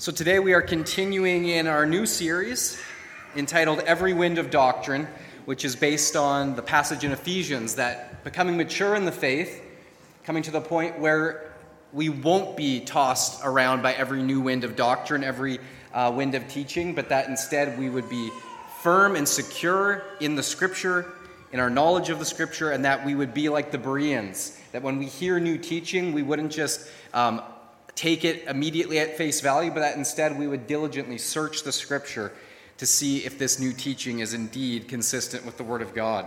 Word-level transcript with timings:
So 0.00 0.12
today 0.12 0.38
we 0.38 0.54
are 0.54 0.62
continuing 0.62 1.48
in 1.48 1.66
our 1.66 1.84
new 1.84 2.06
series 2.06 2.80
entitled 3.34 3.80
Every 3.80 4.14
Wind 4.14 4.38
of 4.38 4.48
Doctrine, 4.48 5.08
which 5.44 5.64
is 5.64 5.74
based 5.74 6.14
on 6.14 6.54
the 6.54 6.62
passage 6.62 7.02
in 7.02 7.10
Ephesians 7.10 7.74
that 7.74 8.22
becoming 8.22 8.56
mature 8.56 8.94
in 8.94 9.06
the 9.06 9.10
faith, 9.10 9.60
coming 10.22 10.44
to 10.44 10.52
the 10.52 10.60
point 10.60 11.00
where 11.00 11.52
we 11.92 12.10
won't 12.10 12.56
be 12.56 12.78
tossed 12.78 13.40
around 13.42 13.82
by 13.82 13.92
every 13.92 14.22
new 14.22 14.40
wind 14.40 14.62
of 14.62 14.76
doctrine, 14.76 15.24
every 15.24 15.58
uh, 15.92 16.12
wind 16.14 16.36
of 16.36 16.46
teaching, 16.46 16.94
but 16.94 17.08
that 17.08 17.28
instead 17.28 17.76
we 17.76 17.90
would 17.90 18.08
be 18.08 18.30
firm 18.80 19.16
and 19.16 19.26
secure 19.26 20.04
in 20.20 20.36
the 20.36 20.44
Scripture, 20.44 21.06
in 21.50 21.58
our 21.58 21.70
knowledge 21.70 22.08
of 22.08 22.20
the 22.20 22.24
Scripture, 22.24 22.70
and 22.70 22.84
that 22.84 23.04
we 23.04 23.16
would 23.16 23.34
be 23.34 23.48
like 23.48 23.72
the 23.72 23.78
Bereans, 23.78 24.60
that 24.70 24.80
when 24.80 24.96
we 24.96 25.06
hear 25.06 25.40
new 25.40 25.58
teaching, 25.58 26.12
we 26.12 26.22
wouldn't 26.22 26.52
just 26.52 26.88
um, 27.12 27.42
take 27.98 28.24
it 28.24 28.44
immediately 28.46 29.00
at 29.00 29.16
face 29.16 29.40
value, 29.40 29.72
but 29.72 29.80
that 29.80 29.96
instead 29.96 30.38
we 30.38 30.46
would 30.46 30.68
diligently 30.68 31.18
search 31.18 31.64
the 31.64 31.72
scripture 31.72 32.32
to 32.76 32.86
see 32.86 33.24
if 33.26 33.40
this 33.40 33.58
new 33.58 33.72
teaching 33.72 34.20
is 34.20 34.34
indeed 34.34 34.86
consistent 34.86 35.44
with 35.44 35.56
the 35.56 35.64
Word 35.64 35.82
of 35.82 35.94
God. 35.94 36.24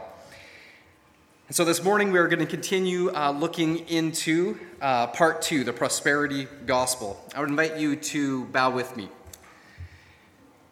And 1.47 1.55
so 1.55 1.63
this 1.63 1.81
morning 1.81 2.11
we 2.11 2.19
are 2.19 2.27
going 2.27 2.39
to 2.39 2.45
continue 2.45 3.09
uh, 3.15 3.31
looking 3.31 3.87
into 3.87 4.59
uh, 4.81 5.07
part 5.07 5.41
two, 5.41 5.63
the 5.63 5.71
prosperity 5.71 6.45
gospel. 6.65 7.25
I 7.33 7.39
would 7.39 7.49
invite 7.49 7.77
you 7.77 7.95
to 7.95 8.43
bow 8.47 8.71
with 8.71 8.97
me. 8.97 9.07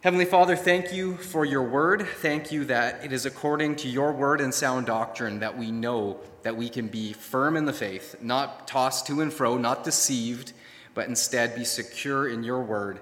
Heavenly 0.01 0.25
Father, 0.25 0.57
thank 0.57 0.91
you 0.91 1.15
for 1.15 1.45
your 1.45 1.63
word. 1.63 2.05
Thank 2.17 2.51
you 2.51 2.65
that 2.65 3.05
it 3.05 3.13
is 3.13 3.25
according 3.25 3.77
to 3.77 3.87
your 3.87 4.11
word 4.11 4.41
and 4.41 4.53
sound 4.53 4.87
doctrine 4.87 5.39
that 5.39 5.57
we 5.57 5.71
know 5.71 6.19
that 6.43 6.57
we 6.57 6.67
can 6.67 6.89
be 6.89 7.13
firm 7.13 7.55
in 7.55 7.63
the 7.63 7.73
faith, 7.73 8.17
not 8.21 8.67
tossed 8.67 9.07
to 9.07 9.21
and 9.21 9.31
fro, 9.31 9.57
not 9.57 9.85
deceived, 9.85 10.51
but 10.93 11.07
instead 11.07 11.55
be 11.55 11.63
secure 11.63 12.27
in 12.27 12.43
your 12.43 12.61
word 12.61 12.99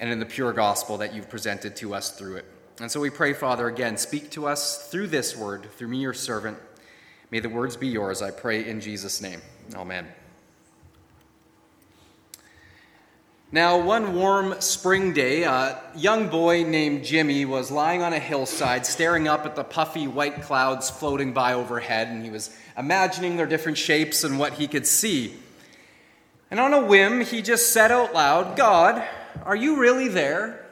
and 0.00 0.10
in 0.10 0.18
the 0.18 0.26
pure 0.26 0.52
gospel 0.52 0.98
that 0.98 1.14
you've 1.14 1.28
presented 1.28 1.76
to 1.76 1.94
us 1.94 2.12
through 2.12 2.36
it. 2.36 2.44
And 2.80 2.90
so 2.90 3.00
we 3.00 3.10
pray, 3.10 3.32
Father, 3.32 3.66
again, 3.66 3.96
speak 3.96 4.30
to 4.30 4.46
us 4.46 4.88
through 4.88 5.08
this 5.08 5.36
word, 5.36 5.68
through 5.76 5.88
me, 5.88 5.98
your 5.98 6.14
servant. 6.14 6.58
May 7.30 7.40
the 7.40 7.48
words 7.48 7.76
be 7.76 7.88
yours, 7.88 8.22
I 8.22 8.30
pray 8.30 8.68
in 8.68 8.80
Jesus' 8.80 9.20
name. 9.20 9.42
Amen. 9.74 10.06
Now, 13.50 13.80
one 13.80 14.14
warm 14.14 14.60
spring 14.60 15.14
day, 15.14 15.44
a 15.44 15.80
young 15.96 16.28
boy 16.28 16.64
named 16.64 17.02
Jimmy 17.02 17.46
was 17.46 17.70
lying 17.70 18.02
on 18.02 18.12
a 18.12 18.18
hillside 18.18 18.84
staring 18.84 19.26
up 19.26 19.46
at 19.46 19.56
the 19.56 19.64
puffy 19.64 20.06
white 20.06 20.42
clouds 20.42 20.90
floating 20.90 21.32
by 21.32 21.54
overhead, 21.54 22.08
and 22.08 22.22
he 22.22 22.30
was 22.30 22.54
imagining 22.76 23.36
their 23.36 23.46
different 23.46 23.78
shapes 23.78 24.22
and 24.22 24.38
what 24.38 24.52
he 24.52 24.68
could 24.68 24.86
see. 24.86 25.34
And 26.50 26.58
on 26.60 26.72
a 26.72 26.84
whim, 26.84 27.20
he 27.20 27.42
just 27.42 27.72
said 27.72 27.92
out 27.92 28.14
loud, 28.14 28.56
God, 28.56 29.06
are 29.44 29.56
you 29.56 29.78
really 29.78 30.08
there? 30.08 30.66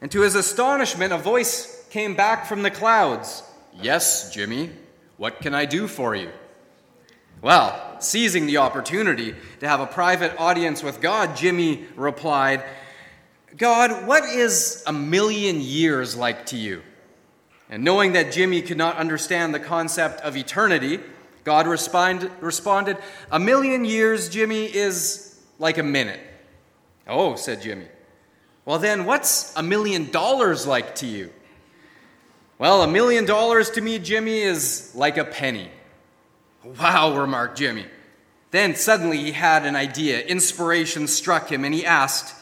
And 0.00 0.10
to 0.10 0.22
his 0.22 0.34
astonishment, 0.34 1.12
a 1.12 1.18
voice 1.18 1.86
came 1.90 2.14
back 2.16 2.46
from 2.46 2.62
the 2.62 2.70
clouds 2.70 3.42
Yes, 3.80 4.32
Jimmy, 4.34 4.70
what 5.16 5.40
can 5.40 5.54
I 5.54 5.64
do 5.64 5.88
for 5.88 6.14
you? 6.14 6.30
Well, 7.40 8.00
seizing 8.00 8.46
the 8.46 8.58
opportunity 8.58 9.34
to 9.60 9.68
have 9.68 9.80
a 9.80 9.86
private 9.86 10.38
audience 10.38 10.82
with 10.82 11.00
God, 11.00 11.36
Jimmy 11.36 11.84
replied, 11.96 12.62
God, 13.56 14.06
what 14.06 14.24
is 14.24 14.84
a 14.86 14.92
million 14.92 15.60
years 15.60 16.16
like 16.16 16.46
to 16.46 16.56
you? 16.56 16.82
And 17.68 17.82
knowing 17.82 18.12
that 18.12 18.32
Jimmy 18.32 18.62
could 18.62 18.76
not 18.76 18.96
understand 18.96 19.54
the 19.54 19.60
concept 19.60 20.20
of 20.20 20.36
eternity, 20.36 21.00
God 21.44 21.66
respond, 21.66 22.30
responded, 22.40 22.98
A 23.30 23.38
million 23.38 23.84
years, 23.84 24.28
Jimmy, 24.28 24.64
is 24.64 25.40
like 25.58 25.78
a 25.78 25.82
minute. 25.82 26.20
Oh, 27.06 27.34
said 27.36 27.62
Jimmy. 27.62 27.86
Well, 28.64 28.78
then, 28.78 29.04
what's 29.06 29.54
a 29.56 29.62
million 29.62 30.10
dollars 30.10 30.66
like 30.66 30.94
to 30.96 31.06
you? 31.06 31.30
Well, 32.58 32.82
a 32.82 32.86
million 32.86 33.24
dollars 33.24 33.70
to 33.70 33.80
me, 33.80 33.98
Jimmy, 33.98 34.40
is 34.40 34.92
like 34.94 35.18
a 35.18 35.24
penny. 35.24 35.68
Wow, 36.64 37.18
remarked 37.18 37.58
Jimmy. 37.58 37.86
Then 38.52 38.76
suddenly 38.76 39.18
he 39.18 39.32
had 39.32 39.66
an 39.66 39.74
idea. 39.74 40.20
Inspiration 40.20 41.08
struck 41.08 41.50
him, 41.50 41.64
and 41.64 41.74
he 41.74 41.84
asked, 41.84 42.36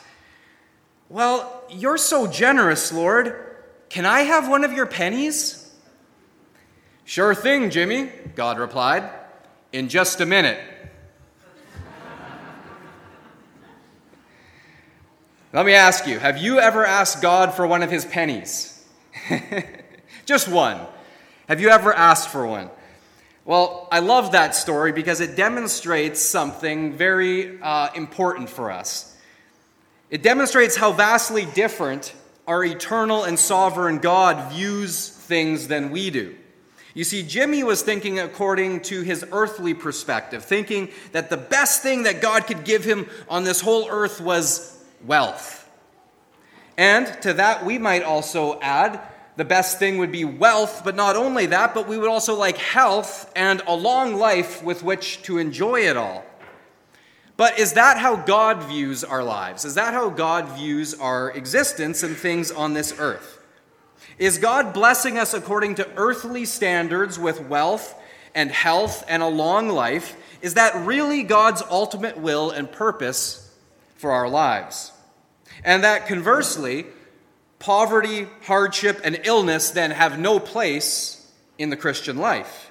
Well, 1.09 1.65
you're 1.71 1.97
so 1.97 2.27
generous, 2.27 2.93
Lord. 2.93 3.47
Can 3.89 4.05
I 4.05 4.21
have 4.23 4.49
one 4.49 4.63
of 4.63 4.73
your 4.73 4.87
pennies? 4.87 5.60
Sure 7.11 7.35
thing, 7.35 7.71
Jimmy, 7.71 8.09
God 8.37 8.61
replied. 8.61 9.11
In 9.73 9.89
just 9.89 10.21
a 10.21 10.27
minute. 10.27 10.61
Let 15.53 15.67
me 15.67 15.75
ask 15.75 16.07
you 16.07 16.21
have 16.21 16.39
you 16.39 16.61
ever 16.61 16.87
asked 16.87 17.21
God 17.21 17.53
for 17.53 17.67
one 17.67 17.83
of 17.83 17.91
his 17.91 18.05
pennies? 18.05 18.87
just 20.25 20.47
one. 20.47 20.79
Have 21.49 21.61
you 21.61 21.71
ever 21.71 21.93
asked 21.93 22.29
for 22.29 22.47
one? 22.47 22.71
Well, 23.45 23.89
I 23.91 23.99
love 23.99 24.31
that 24.31 24.55
story 24.55 24.93
because 24.93 25.21
it 25.21 25.35
demonstrates 25.35 26.21
something 26.21 26.93
very 26.93 27.61
uh, 27.61 27.89
important 27.97 28.49
for 28.49 28.71
us. 28.71 29.17
It 30.11 30.23
demonstrates 30.23 30.77
how 30.77 30.93
vastly 30.93 31.45
different 31.45 32.15
our 32.47 32.65
eternal 32.65 33.25
and 33.25 33.37
sovereign 33.37 33.99
God 33.99 34.53
views 34.53 35.09
things 35.09 35.67
than 35.67 35.91
we 35.91 36.11
do. 36.11 36.37
You 36.95 37.05
see, 37.05 37.23
Jimmy 37.23 37.63
was 37.63 37.83
thinking 37.83 38.19
according 38.19 38.81
to 38.83 39.03
his 39.03 39.25
earthly 39.31 39.75
perspective, 39.75 40.45
thinking 40.45 40.89
that 41.13 41.31
the 41.31 41.37
best 41.37 41.83
thing 41.83 42.03
that 42.03 42.21
God 42.21 42.47
could 42.47 42.65
give 42.65 42.85
him 42.85 43.09
on 43.29 43.45
this 43.45 43.61
whole 43.61 43.89
earth 43.89 44.21
was 44.21 44.77
wealth. 45.07 45.69
And 46.77 47.07
to 47.23 47.35
that, 47.35 47.65
we 47.65 47.79
might 47.79 48.03
also 48.03 48.59
add 48.61 49.01
the 49.37 49.45
best 49.45 49.79
thing 49.79 49.99
would 49.99 50.13
be 50.13 50.25
wealth, 50.25 50.83
but 50.85 50.97
not 50.97 51.17
only 51.17 51.47
that, 51.47 51.75
but 51.75 51.87
we 51.87 51.97
would 51.97 52.11
also 52.11 52.35
like 52.35 52.57
health 52.59 53.31
and 53.37 53.63
a 53.67 53.75
long 53.75 54.17
life 54.17 54.63
with 54.63 54.83
which 54.83 55.23
to 55.23 55.39
enjoy 55.39 55.83
it 55.83 55.97
all. 55.97 56.25
But 57.37 57.59
is 57.59 57.73
that 57.75 57.97
how 57.97 58.17
God 58.17 58.65
views 58.65 59.03
our 59.03 59.25
lives? 59.25 59.65
Is 59.65 59.77
that 59.77 59.95
how 59.95 60.11
God 60.11 60.59
views 60.59 60.93
our 60.95 61.31
existence 61.31 62.03
and 62.03 62.17
things 62.17 62.51
on 62.51 62.75
this 62.75 62.95
earth? 62.99 63.40
Is 64.21 64.37
God 64.37 64.75
blessing 64.75 65.17
us 65.17 65.33
according 65.33 65.77
to 65.77 65.89
earthly 65.97 66.45
standards 66.45 67.19
with 67.19 67.41
wealth 67.41 67.99
and 68.35 68.51
health 68.51 69.03
and 69.09 69.23
a 69.23 69.27
long 69.27 69.71
life? 69.71 70.15
Is 70.43 70.55
that 70.55 70.87
really 70.87 71.23
God's 71.23 71.63
ultimate 71.71 72.19
will 72.19 72.51
and 72.51 72.71
purpose 72.71 73.51
for 73.97 74.13
our 74.13 74.29
lives? 74.29 74.93
And 75.65 75.85
that 75.85 76.07
conversely, 76.07 76.85
poverty, 77.59 78.27
hardship, 78.43 79.01
and 79.05 79.21
illness 79.25 79.71
then 79.71 79.91
have 79.91 80.19
no 80.19 80.39
place 80.39 81.33
in 81.57 81.71
the 81.71 81.77
Christian 81.77 82.19
life. 82.19 82.71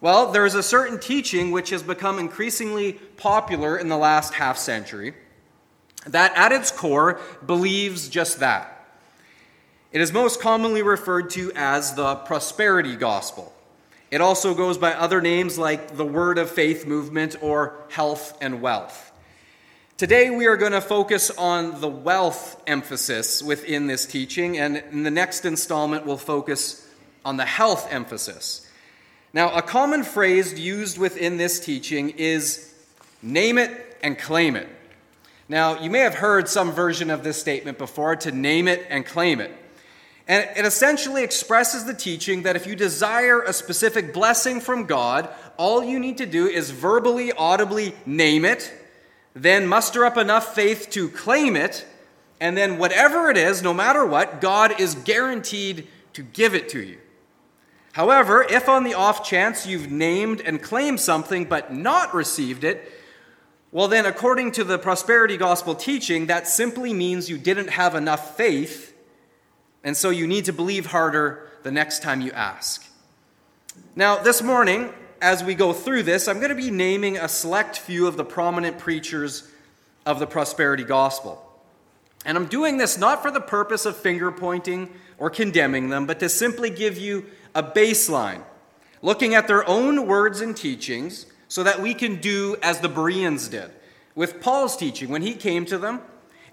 Well, 0.00 0.32
there 0.32 0.46
is 0.46 0.56
a 0.56 0.64
certain 0.64 0.98
teaching 0.98 1.52
which 1.52 1.70
has 1.70 1.84
become 1.84 2.18
increasingly 2.18 2.94
popular 3.16 3.78
in 3.78 3.88
the 3.88 3.96
last 3.96 4.34
half 4.34 4.58
century 4.58 5.14
that 6.06 6.36
at 6.36 6.50
its 6.50 6.72
core 6.72 7.20
believes 7.46 8.08
just 8.08 8.40
that. 8.40 8.79
It 9.92 10.00
is 10.00 10.12
most 10.12 10.40
commonly 10.40 10.82
referred 10.82 11.30
to 11.30 11.50
as 11.56 11.94
the 11.94 12.14
prosperity 12.14 12.94
gospel. 12.94 13.52
It 14.12 14.20
also 14.20 14.54
goes 14.54 14.78
by 14.78 14.92
other 14.92 15.20
names 15.20 15.58
like 15.58 15.96
the 15.96 16.06
Word 16.06 16.38
of 16.38 16.48
Faith 16.48 16.86
movement 16.86 17.34
or 17.42 17.74
health 17.88 18.38
and 18.40 18.62
wealth. 18.62 19.10
Today, 19.96 20.30
we 20.30 20.46
are 20.46 20.56
going 20.56 20.70
to 20.70 20.80
focus 20.80 21.32
on 21.32 21.80
the 21.80 21.88
wealth 21.88 22.62
emphasis 22.68 23.42
within 23.42 23.88
this 23.88 24.06
teaching, 24.06 24.58
and 24.58 24.76
in 24.76 25.02
the 25.02 25.10
next 25.10 25.44
installment, 25.44 26.06
we'll 26.06 26.16
focus 26.16 26.88
on 27.24 27.36
the 27.36 27.44
health 27.44 27.92
emphasis. 27.92 28.70
Now, 29.32 29.52
a 29.56 29.60
common 29.60 30.04
phrase 30.04 30.58
used 30.58 30.98
within 30.98 31.36
this 31.36 31.58
teaching 31.58 32.10
is 32.10 32.72
name 33.22 33.58
it 33.58 33.98
and 34.04 34.16
claim 34.16 34.54
it. 34.54 34.68
Now, 35.48 35.80
you 35.80 35.90
may 35.90 35.98
have 35.98 36.14
heard 36.14 36.48
some 36.48 36.70
version 36.70 37.10
of 37.10 37.24
this 37.24 37.40
statement 37.40 37.76
before 37.76 38.14
to 38.14 38.30
name 38.30 38.68
it 38.68 38.86
and 38.88 39.04
claim 39.04 39.40
it. 39.40 39.50
And 40.30 40.48
it 40.56 40.64
essentially 40.64 41.24
expresses 41.24 41.86
the 41.86 41.92
teaching 41.92 42.44
that 42.44 42.54
if 42.54 42.64
you 42.64 42.76
desire 42.76 43.42
a 43.42 43.52
specific 43.52 44.14
blessing 44.14 44.60
from 44.60 44.86
God, 44.86 45.28
all 45.56 45.82
you 45.82 45.98
need 45.98 46.18
to 46.18 46.26
do 46.26 46.46
is 46.46 46.70
verbally, 46.70 47.32
audibly 47.32 47.96
name 48.06 48.44
it, 48.44 48.72
then 49.34 49.66
muster 49.66 50.04
up 50.04 50.16
enough 50.16 50.54
faith 50.54 50.88
to 50.90 51.08
claim 51.08 51.56
it, 51.56 51.84
and 52.40 52.56
then 52.56 52.78
whatever 52.78 53.28
it 53.28 53.36
is, 53.36 53.60
no 53.60 53.74
matter 53.74 54.06
what, 54.06 54.40
God 54.40 54.80
is 54.80 54.94
guaranteed 54.94 55.88
to 56.12 56.22
give 56.22 56.54
it 56.54 56.68
to 56.68 56.80
you. 56.80 56.98
However, 57.90 58.46
if 58.48 58.68
on 58.68 58.84
the 58.84 58.94
off 58.94 59.28
chance 59.28 59.66
you've 59.66 59.90
named 59.90 60.40
and 60.42 60.62
claimed 60.62 61.00
something 61.00 61.46
but 61.46 61.74
not 61.74 62.14
received 62.14 62.62
it, 62.62 62.88
well, 63.72 63.88
then, 63.88 64.06
according 64.06 64.52
to 64.52 64.62
the 64.62 64.78
prosperity 64.78 65.36
gospel 65.36 65.74
teaching, 65.74 66.26
that 66.26 66.46
simply 66.46 66.94
means 66.94 67.28
you 67.28 67.36
didn't 67.36 67.70
have 67.70 67.96
enough 67.96 68.36
faith 68.36 68.89
and 69.84 69.96
so 69.96 70.10
you 70.10 70.26
need 70.26 70.44
to 70.46 70.52
believe 70.52 70.86
harder 70.86 71.48
the 71.62 71.70
next 71.70 72.02
time 72.02 72.20
you 72.20 72.32
ask. 72.32 72.86
Now, 73.96 74.22
this 74.22 74.42
morning, 74.42 74.92
as 75.22 75.44
we 75.44 75.54
go 75.54 75.72
through 75.72 76.04
this, 76.04 76.28
I'm 76.28 76.38
going 76.38 76.50
to 76.50 76.54
be 76.54 76.70
naming 76.70 77.16
a 77.16 77.28
select 77.28 77.78
few 77.78 78.06
of 78.06 78.16
the 78.16 78.24
prominent 78.24 78.78
preachers 78.78 79.50
of 80.06 80.18
the 80.18 80.26
prosperity 80.26 80.84
gospel. 80.84 81.46
And 82.24 82.36
I'm 82.36 82.46
doing 82.46 82.76
this 82.76 82.98
not 82.98 83.22
for 83.22 83.30
the 83.30 83.40
purpose 83.40 83.86
of 83.86 83.96
finger 83.96 84.30
pointing 84.30 84.90
or 85.18 85.30
condemning 85.30 85.88
them, 85.88 86.06
but 86.06 86.20
to 86.20 86.28
simply 86.28 86.70
give 86.70 86.98
you 86.98 87.26
a 87.54 87.62
baseline, 87.62 88.42
looking 89.02 89.34
at 89.34 89.46
their 89.46 89.66
own 89.68 90.06
words 90.06 90.40
and 90.40 90.56
teachings 90.56 91.26
so 91.48 91.62
that 91.62 91.80
we 91.80 91.94
can 91.94 92.16
do 92.20 92.56
as 92.62 92.80
the 92.80 92.88
Bereans 92.88 93.48
did 93.48 93.70
with 94.14 94.40
Paul's 94.40 94.76
teaching 94.76 95.08
when 95.08 95.22
he 95.22 95.34
came 95.34 95.64
to 95.66 95.78
them 95.78 96.00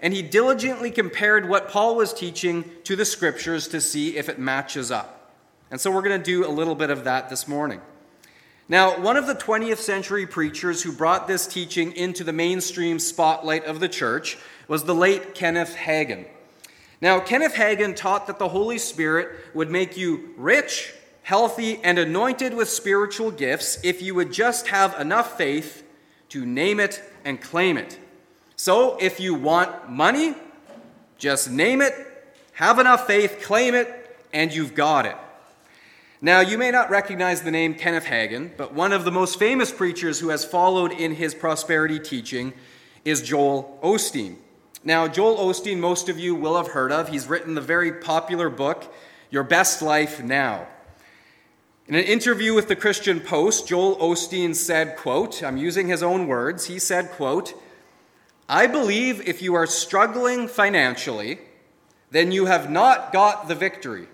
and 0.00 0.14
he 0.14 0.22
diligently 0.22 0.90
compared 0.90 1.48
what 1.48 1.68
Paul 1.68 1.96
was 1.96 2.12
teaching 2.12 2.64
to 2.84 2.96
the 2.96 3.04
scriptures 3.04 3.68
to 3.68 3.80
see 3.80 4.16
if 4.16 4.28
it 4.28 4.38
matches 4.38 4.90
up. 4.90 5.32
And 5.70 5.80
so 5.80 5.90
we're 5.90 6.02
going 6.02 6.18
to 6.18 6.24
do 6.24 6.46
a 6.46 6.50
little 6.50 6.74
bit 6.74 6.90
of 6.90 7.04
that 7.04 7.28
this 7.28 7.46
morning. 7.46 7.80
Now, 8.68 9.00
one 9.00 9.16
of 9.16 9.26
the 9.26 9.34
20th 9.34 9.78
century 9.78 10.26
preachers 10.26 10.82
who 10.82 10.92
brought 10.92 11.26
this 11.26 11.46
teaching 11.46 11.92
into 11.92 12.22
the 12.22 12.32
mainstream 12.32 12.98
spotlight 12.98 13.64
of 13.64 13.80
the 13.80 13.88
church 13.88 14.36
was 14.68 14.84
the 14.84 14.94
late 14.94 15.34
Kenneth 15.34 15.74
Hagin. 15.74 16.26
Now, 17.00 17.20
Kenneth 17.20 17.54
Hagin 17.54 17.96
taught 17.96 18.26
that 18.26 18.38
the 18.38 18.48
Holy 18.48 18.76
Spirit 18.76 19.30
would 19.54 19.70
make 19.70 19.96
you 19.96 20.34
rich, 20.36 20.92
healthy, 21.22 21.80
and 21.82 21.98
anointed 21.98 22.52
with 22.54 22.68
spiritual 22.68 23.30
gifts 23.30 23.78
if 23.82 24.02
you 24.02 24.14
would 24.14 24.32
just 24.32 24.68
have 24.68 24.98
enough 25.00 25.38
faith 25.38 25.84
to 26.30 26.44
name 26.44 26.78
it 26.78 27.02
and 27.24 27.40
claim 27.40 27.78
it. 27.78 27.98
So, 28.60 28.96
if 28.96 29.20
you 29.20 29.34
want 29.34 29.88
money, 29.88 30.34
just 31.16 31.48
name 31.48 31.80
it, 31.80 31.94
have 32.54 32.80
enough 32.80 33.06
faith, 33.06 33.40
claim 33.40 33.72
it, 33.72 34.18
and 34.32 34.52
you've 34.52 34.74
got 34.74 35.06
it. 35.06 35.16
Now, 36.20 36.40
you 36.40 36.58
may 36.58 36.72
not 36.72 36.90
recognize 36.90 37.42
the 37.42 37.52
name 37.52 37.76
Kenneth 37.76 38.06
Hagin, 38.06 38.50
but 38.56 38.74
one 38.74 38.92
of 38.92 39.04
the 39.04 39.12
most 39.12 39.38
famous 39.38 39.70
preachers 39.70 40.18
who 40.18 40.30
has 40.30 40.44
followed 40.44 40.90
in 40.90 41.14
his 41.14 41.36
prosperity 41.36 42.00
teaching 42.00 42.52
is 43.04 43.22
Joel 43.22 43.78
Osteen. 43.80 44.38
Now, 44.82 45.06
Joel 45.06 45.36
Osteen, 45.36 45.78
most 45.78 46.08
of 46.08 46.18
you 46.18 46.34
will 46.34 46.56
have 46.56 46.72
heard 46.72 46.90
of. 46.90 47.10
He's 47.10 47.28
written 47.28 47.54
the 47.54 47.60
very 47.60 47.92
popular 47.92 48.50
book, 48.50 48.92
Your 49.30 49.44
Best 49.44 49.82
Life 49.82 50.20
Now. 50.20 50.66
In 51.86 51.94
an 51.94 52.02
interview 52.02 52.54
with 52.54 52.66
the 52.66 52.74
Christian 52.74 53.20
Post, 53.20 53.68
Joel 53.68 53.94
Osteen 53.98 54.52
said, 54.52 54.96
quote, 54.96 55.44
I'm 55.44 55.58
using 55.58 55.86
his 55.86 56.02
own 56.02 56.26
words, 56.26 56.64
he 56.64 56.80
said, 56.80 57.12
quote, 57.12 57.54
I 58.48 58.66
believe 58.66 59.26
if 59.28 59.42
you 59.42 59.54
are 59.54 59.66
struggling 59.66 60.48
financially, 60.48 61.38
then 62.10 62.32
you 62.32 62.46
have 62.46 62.70
not 62.70 63.12
got 63.12 63.48
the 63.48 63.54
victory. 63.54 64.08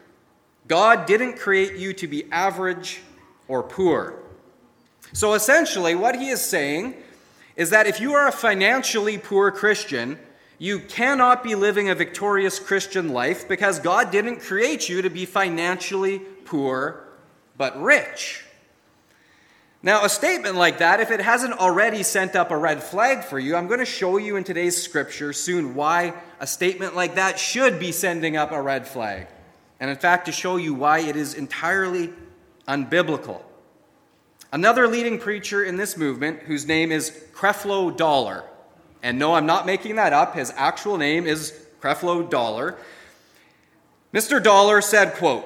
God 0.67 1.07
didn't 1.07 1.39
create 1.39 1.77
you 1.77 1.93
to 1.95 2.09
be 2.09 2.25
average 2.33 3.01
or 3.47 3.63
poor. 3.63 4.19
So 5.13 5.35
essentially, 5.35 5.95
what 5.95 6.17
he 6.17 6.29
is 6.29 6.41
saying 6.41 6.95
is 7.55 7.71
that 7.71 7.87
if 7.87 8.01
you 8.01 8.15
are 8.15 8.27
a 8.27 8.33
financially 8.33 9.19
poor 9.19 9.51
Christian, 9.51 10.19
you 10.59 10.81
cannot 10.81 11.45
be 11.45 11.55
living 11.55 11.89
a 11.89 11.95
victorious 11.95 12.59
Christian 12.59 13.11
life 13.11 13.47
because 13.47 13.79
God 13.79 14.11
didn't 14.11 14.41
create 14.41 14.89
you 14.89 15.03
to 15.03 15.11
be 15.11 15.27
financially 15.27 16.19
poor 16.45 17.05
but 17.57 17.81
rich. 17.81 18.44
Now, 19.85 20.03
a 20.03 20.09
statement 20.09 20.55
like 20.55 20.79
that, 20.79 21.01
if 21.01 21.11
it 21.11 21.21
hasn't 21.21 21.53
already 21.53 22.03
sent 22.03 22.37
up 22.37 22.51
a 22.51 22.57
red 22.57 22.83
flag 22.83 23.23
for 23.23 23.39
you, 23.39 23.55
I'm 23.55 23.67
going 23.67 23.81
to 23.81 23.85
show 23.85 24.17
you 24.17 24.37
in 24.37 24.43
today's 24.43 24.83
scripture 24.83 25.35
soon 25.35 25.75
why 25.75 26.15
a 26.41 26.47
statement 26.47 26.97
like 26.97 27.17
that 27.17 27.39
should 27.39 27.79
be 27.79 27.93
sending 27.93 28.35
up 28.35 28.51
a 28.51 28.63
red 28.63 28.89
flag 28.89 29.27
and 29.79 29.91
in 29.91 29.97
fact 29.99 30.25
to 30.25 30.33
show 30.33 30.57
you 30.57 30.73
why 30.73 31.01
it 31.01 31.17
is 31.17 31.35
entirely 31.35 32.15
unbiblical. 32.67 33.43
Another 34.51 34.89
leading 34.89 35.19
preacher 35.19 35.63
in 35.63 35.77
this 35.77 35.99
movement, 35.99 36.45
whose 36.45 36.67
name 36.67 36.91
is 36.91 37.11
Creflo 37.35 37.95
Dollar, 37.95 38.43
and 39.03 39.19
no, 39.19 39.35
I'm 39.35 39.45
not 39.45 39.67
making 39.67 39.97
that 39.97 40.15
up, 40.15 40.35
his 40.35 40.51
actual 40.57 40.97
name 40.97 41.27
is 41.27 41.53
Creflo 41.83 42.31
Dollar. 42.31 42.79
Mr. 44.15 44.43
Dollar 44.43 44.81
said, 44.81 45.13
quote, 45.17 45.45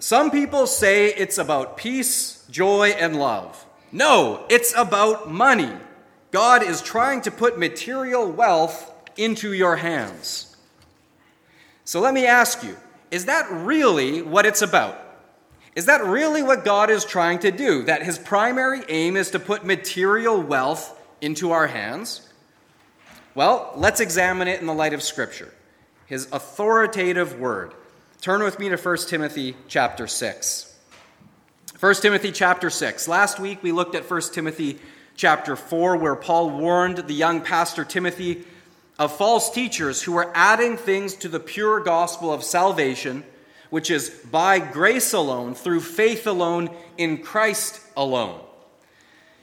Some 0.00 0.30
people 0.30 0.66
say 0.66 1.06
it's 1.14 1.38
about 1.38 1.78
peace, 1.78 2.37
joy, 2.50 2.90
and 2.90 3.18
love. 3.18 3.64
No, 3.92 4.44
it's 4.48 4.74
about 4.76 5.30
money. 5.30 5.72
God 6.30 6.62
is 6.62 6.82
trying 6.82 7.22
to 7.22 7.30
put 7.30 7.58
material 7.58 8.30
wealth 8.30 8.92
into 9.16 9.52
your 9.52 9.76
hands. 9.76 10.56
So 11.84 12.00
let 12.00 12.12
me 12.12 12.26
ask 12.26 12.62
you 12.62 12.76
is 13.10 13.24
that 13.24 13.50
really 13.50 14.20
what 14.20 14.44
it's 14.44 14.62
about? 14.62 14.98
Is 15.74 15.86
that 15.86 16.04
really 16.04 16.42
what 16.42 16.64
God 16.64 16.90
is 16.90 17.04
trying 17.04 17.38
to 17.40 17.50
do? 17.50 17.84
That 17.84 18.02
his 18.02 18.18
primary 18.18 18.82
aim 18.88 19.16
is 19.16 19.30
to 19.30 19.38
put 19.38 19.64
material 19.64 20.40
wealth 20.40 20.98
into 21.20 21.52
our 21.52 21.66
hands? 21.66 22.28
Well, 23.34 23.72
let's 23.76 24.00
examine 24.00 24.48
it 24.48 24.60
in 24.60 24.66
the 24.66 24.74
light 24.74 24.92
of 24.92 25.02
Scripture, 25.02 25.54
his 26.06 26.28
authoritative 26.32 27.38
word. 27.38 27.72
Turn 28.20 28.42
with 28.42 28.58
me 28.58 28.68
to 28.68 28.76
1 28.76 28.96
Timothy 29.08 29.56
chapter 29.68 30.06
6. 30.06 30.67
1 31.80 31.94
Timothy 31.94 32.32
chapter 32.32 32.70
6. 32.70 33.06
Last 33.06 33.38
week 33.38 33.62
we 33.62 33.70
looked 33.70 33.94
at 33.94 34.10
1 34.10 34.20
Timothy 34.32 34.80
chapter 35.14 35.54
4, 35.54 35.96
where 35.96 36.16
Paul 36.16 36.50
warned 36.50 36.98
the 37.06 37.14
young 37.14 37.40
pastor 37.40 37.84
Timothy 37.84 38.44
of 38.98 39.16
false 39.16 39.48
teachers 39.48 40.02
who 40.02 40.10
were 40.10 40.32
adding 40.34 40.76
things 40.76 41.14
to 41.14 41.28
the 41.28 41.38
pure 41.38 41.78
gospel 41.78 42.32
of 42.32 42.42
salvation, 42.42 43.22
which 43.70 43.92
is 43.92 44.10
by 44.10 44.58
grace 44.58 45.12
alone, 45.12 45.54
through 45.54 45.78
faith 45.78 46.26
alone, 46.26 46.68
in 46.96 47.18
Christ 47.18 47.80
alone. 47.96 48.40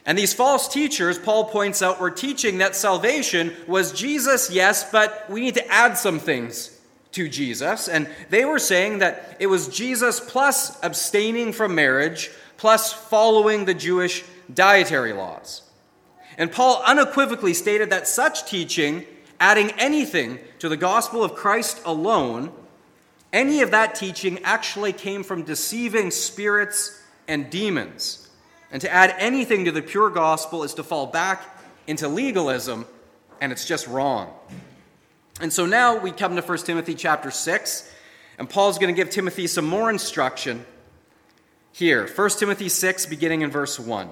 And 0.06 0.18
these 0.18 0.34
false 0.34 0.68
teachers, 0.68 1.18
Paul 1.18 1.46
points 1.46 1.82
out, 1.82 2.02
were 2.02 2.12
teaching 2.12 2.58
that 2.58 2.76
salvation 2.76 3.54
was 3.66 3.94
Jesus, 3.94 4.52
yes, 4.52 4.92
but 4.92 5.26
we 5.30 5.40
need 5.40 5.56
to 5.56 5.66
add 5.72 5.98
some 5.98 6.20
things 6.20 6.75
to 7.16 7.28
Jesus. 7.28 7.88
And 7.88 8.08
they 8.30 8.46
were 8.46 8.60
saying 8.60 9.00
that 9.00 9.38
it 9.40 9.48
was 9.48 9.68
Jesus 9.68 10.20
plus 10.20 10.82
abstaining 10.84 11.54
from 11.54 11.74
marriage, 11.74 12.30
plus 12.58 12.94
following 12.94 13.66
the 13.66 13.74
Jewish 13.74 14.24
dietary 14.54 15.14
laws. 15.14 15.64
And 16.38 16.52
Paul 16.52 16.84
unequivocally 16.86 17.54
stated 17.54 17.90
that 17.90 18.08
such 18.08 18.50
teaching 18.50 19.06
adding 19.40 19.72
anything 19.72 20.40
to 20.60 20.70
the 20.70 20.78
gospel 20.78 21.24
of 21.24 21.36
Christ 21.36 21.82
alone, 21.86 22.52
any 23.34 23.62
of 23.62 23.72
that 23.72 23.96
teaching 23.96 24.40
actually 24.44 24.94
came 24.94 25.24
from 25.24 25.44
deceiving 25.44 26.12
spirits 26.12 27.02
and 27.28 27.50
demons. 27.50 28.30
And 28.72 28.82
to 28.82 28.92
add 28.92 29.16
anything 29.20 29.66
to 29.66 29.72
the 29.72 29.82
pure 29.82 30.10
gospel 30.10 30.64
is 30.64 30.74
to 30.76 30.84
fall 30.84 31.08
back 31.08 31.44
into 31.88 32.08
legalism, 32.08 32.86
and 33.42 33.52
it's 33.52 33.66
just 33.66 33.88
wrong. 33.88 34.34
And 35.42 35.52
so 35.52 35.66
now 35.66 35.98
we 35.98 36.12
come 36.12 36.36
to 36.36 36.42
1 36.42 36.58
Timothy 36.60 36.96
chapter 36.96 37.30
6, 37.30 37.92
and 38.38 38.50
Paul's 38.50 38.78
going 38.78 38.94
to 38.94 38.98
give 38.98 39.12
Timothy 39.12 39.48
some 39.48 39.66
more 39.66 39.90
instruction 39.90 40.66
here. 41.74 42.08
1 42.08 42.30
Timothy 42.32 42.70
6, 42.70 43.06
beginning 43.08 43.42
in 43.42 43.52
verse 43.52 43.78
1. 43.78 44.10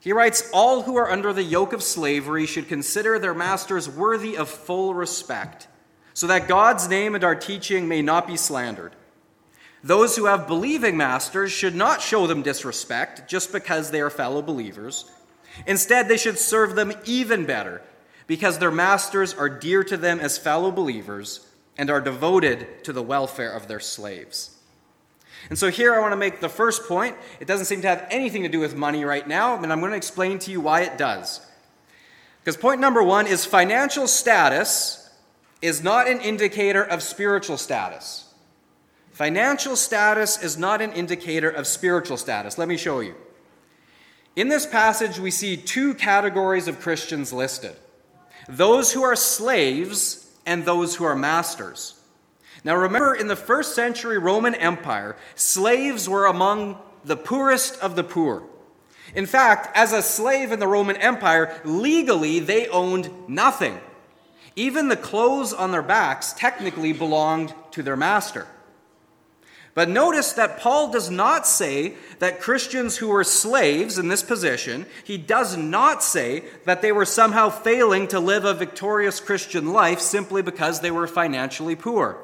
He 0.00 0.12
writes, 0.12 0.50
All 0.52 0.82
who 0.82 0.96
are 0.96 1.10
under 1.10 1.32
the 1.32 1.44
yoke 1.44 1.72
of 1.72 1.82
slavery 1.82 2.46
should 2.46 2.68
consider 2.68 3.18
their 3.18 3.32
masters 3.32 3.88
worthy 3.88 4.36
of 4.36 4.48
full 4.48 4.92
respect, 4.92 5.68
so 6.14 6.26
that 6.26 6.48
God's 6.48 6.88
name 6.88 7.14
and 7.14 7.22
our 7.22 7.36
teaching 7.36 7.86
may 7.86 8.02
not 8.02 8.26
be 8.26 8.36
slandered. 8.36 8.96
Those 9.84 10.16
who 10.16 10.24
have 10.24 10.48
believing 10.48 10.96
masters 10.96 11.52
should 11.52 11.74
not 11.74 12.02
show 12.02 12.26
them 12.26 12.42
disrespect 12.42 13.28
just 13.30 13.52
because 13.52 13.90
they 13.90 14.00
are 14.00 14.10
fellow 14.10 14.42
believers. 14.42 15.10
Instead, 15.66 16.08
they 16.08 16.16
should 16.16 16.38
serve 16.38 16.74
them 16.74 16.92
even 17.04 17.46
better, 17.46 17.82
because 18.26 18.58
their 18.58 18.70
masters 18.70 19.34
are 19.34 19.48
dear 19.48 19.84
to 19.84 19.96
them 19.96 20.20
as 20.20 20.38
fellow 20.38 20.70
believers 20.70 21.46
and 21.76 21.90
are 21.90 22.00
devoted 22.00 22.84
to 22.84 22.92
the 22.92 23.02
welfare 23.02 23.52
of 23.52 23.68
their 23.68 23.80
slaves. 23.80 24.58
And 25.50 25.58
so 25.58 25.70
here 25.70 25.94
I 25.94 26.00
want 26.00 26.12
to 26.12 26.16
make 26.16 26.40
the 26.40 26.48
first 26.48 26.88
point. 26.88 27.16
It 27.38 27.46
doesn't 27.46 27.66
seem 27.66 27.82
to 27.82 27.88
have 27.88 28.06
anything 28.10 28.42
to 28.44 28.48
do 28.48 28.60
with 28.60 28.74
money 28.74 29.04
right 29.04 29.26
now, 29.26 29.62
and 29.62 29.72
I'm 29.72 29.80
going 29.80 29.90
to 29.90 29.96
explain 29.96 30.38
to 30.40 30.50
you 30.50 30.60
why 30.60 30.82
it 30.82 30.96
does. 30.96 31.44
Because 32.40 32.56
point 32.56 32.80
number 32.80 33.02
one 33.02 33.26
is 33.26 33.44
financial 33.44 34.06
status 34.06 35.10
is 35.60 35.82
not 35.82 36.08
an 36.08 36.20
indicator 36.20 36.82
of 36.82 37.02
spiritual 37.02 37.56
status. 37.56 38.32
Financial 39.12 39.76
status 39.76 40.42
is 40.42 40.58
not 40.58 40.82
an 40.82 40.92
indicator 40.92 41.48
of 41.48 41.66
spiritual 41.66 42.16
status. 42.16 42.58
Let 42.58 42.68
me 42.68 42.76
show 42.76 43.00
you. 43.00 43.14
In 44.36 44.48
this 44.48 44.66
passage, 44.66 45.18
we 45.18 45.30
see 45.30 45.56
two 45.56 45.94
categories 45.94 46.68
of 46.68 46.80
Christians 46.80 47.32
listed 47.32 47.76
those 48.48 48.92
who 48.92 49.02
are 49.02 49.16
slaves 49.16 50.30
and 50.46 50.64
those 50.64 50.96
who 50.96 51.04
are 51.04 51.16
masters. 51.16 52.00
Now 52.64 52.76
remember, 52.76 53.14
in 53.14 53.28
the 53.28 53.36
first 53.36 53.74
century 53.74 54.18
Roman 54.18 54.54
Empire, 54.54 55.16
slaves 55.34 56.08
were 56.08 56.26
among 56.26 56.78
the 57.04 57.16
poorest 57.16 57.78
of 57.80 57.96
the 57.96 58.04
poor. 58.04 58.42
In 59.14 59.26
fact, 59.26 59.76
as 59.76 59.92
a 59.92 60.02
slave 60.02 60.50
in 60.50 60.58
the 60.58 60.66
Roman 60.66 60.96
Empire, 60.96 61.60
legally 61.64 62.40
they 62.40 62.66
owned 62.68 63.10
nothing. 63.28 63.78
Even 64.56 64.88
the 64.88 64.96
clothes 64.96 65.52
on 65.52 65.72
their 65.72 65.82
backs 65.82 66.32
technically 66.32 66.92
belonged 66.92 67.52
to 67.72 67.82
their 67.82 67.96
master. 67.96 68.46
But 69.74 69.88
notice 69.88 70.32
that 70.34 70.60
Paul 70.60 70.92
does 70.92 71.10
not 71.10 71.48
say 71.48 71.94
that 72.20 72.40
Christians 72.40 72.96
who 72.96 73.08
were 73.08 73.24
slaves 73.24 73.98
in 73.98 74.06
this 74.06 74.22
position, 74.22 74.86
he 75.02 75.18
does 75.18 75.56
not 75.56 76.02
say 76.02 76.44
that 76.64 76.80
they 76.80 76.92
were 76.92 77.04
somehow 77.04 77.50
failing 77.50 78.06
to 78.08 78.20
live 78.20 78.44
a 78.44 78.54
victorious 78.54 79.18
Christian 79.18 79.72
life 79.72 79.98
simply 79.98 80.42
because 80.42 80.80
they 80.80 80.92
were 80.92 81.08
financially 81.08 81.74
poor. 81.74 82.18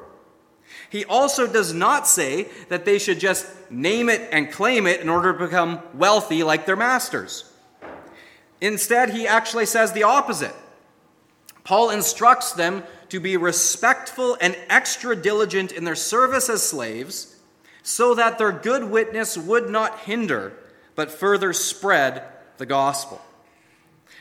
He 0.89 1.03
also 1.03 1.45
does 1.45 1.73
not 1.73 2.07
say 2.07 2.47
that 2.69 2.85
they 2.85 2.97
should 2.97 3.19
just 3.19 3.45
name 3.69 4.07
it 4.07 4.29
and 4.31 4.51
claim 4.51 4.87
it 4.87 5.01
in 5.01 5.09
order 5.09 5.33
to 5.33 5.39
become 5.39 5.81
wealthy 5.93 6.43
like 6.43 6.65
their 6.65 6.77
masters. 6.77 7.51
Instead, 8.61 9.09
he 9.09 9.27
actually 9.27 9.65
says 9.65 9.91
the 9.91 10.03
opposite. 10.03 10.55
Paul 11.65 11.89
instructs 11.89 12.53
them 12.53 12.83
to 13.09 13.19
be 13.19 13.35
respectful 13.35 14.37
and 14.39 14.57
extra 14.69 15.15
diligent 15.15 15.73
in 15.73 15.83
their 15.83 15.95
service 15.95 16.47
as 16.47 16.63
slaves 16.63 17.30
so 17.83 18.15
that 18.15 18.37
their 18.37 18.51
good 18.51 18.83
witness 18.83 19.37
would 19.37 19.69
not 19.69 19.99
hinder, 20.01 20.53
but 20.95 21.11
further 21.11 21.53
spread 21.53 22.23
the 22.57 22.65
gospel. 22.65 23.21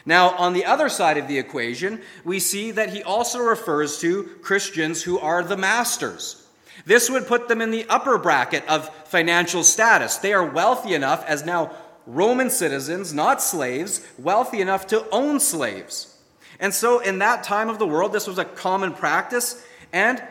Now, 0.06 0.30
on 0.30 0.54
the 0.54 0.64
other 0.64 0.88
side 0.88 1.18
of 1.18 1.28
the 1.28 1.38
equation, 1.38 2.00
we 2.24 2.40
see 2.40 2.70
that 2.70 2.90
he 2.90 3.02
also 3.02 3.38
refers 3.40 4.00
to 4.00 4.24
Christians 4.42 5.02
who 5.02 5.18
are 5.18 5.42
the 5.42 5.56
masters. 5.56 6.46
This 6.86 7.10
would 7.10 7.26
put 7.26 7.48
them 7.48 7.60
in 7.60 7.70
the 7.70 7.86
upper 7.88 8.16
bracket 8.16 8.66
of 8.66 8.88
financial 9.06 9.62
status. 9.62 10.16
They 10.16 10.32
are 10.32 10.44
wealthy 10.44 10.94
enough, 10.94 11.24
as 11.26 11.44
now 11.44 11.72
Roman 12.06 12.48
citizens, 12.48 13.12
not 13.12 13.42
slaves, 13.42 14.06
wealthy 14.18 14.60
enough 14.60 14.86
to 14.88 15.06
own 15.10 15.38
slaves. 15.38 16.16
And 16.58 16.72
so, 16.72 17.00
in 17.00 17.18
that 17.18 17.44
time 17.44 17.68
of 17.68 17.78
the 17.78 17.86
world, 17.86 18.12
this 18.12 18.26
was 18.26 18.38
a 18.38 18.44
common 18.44 18.92
practice, 18.92 19.62
and 19.92 20.22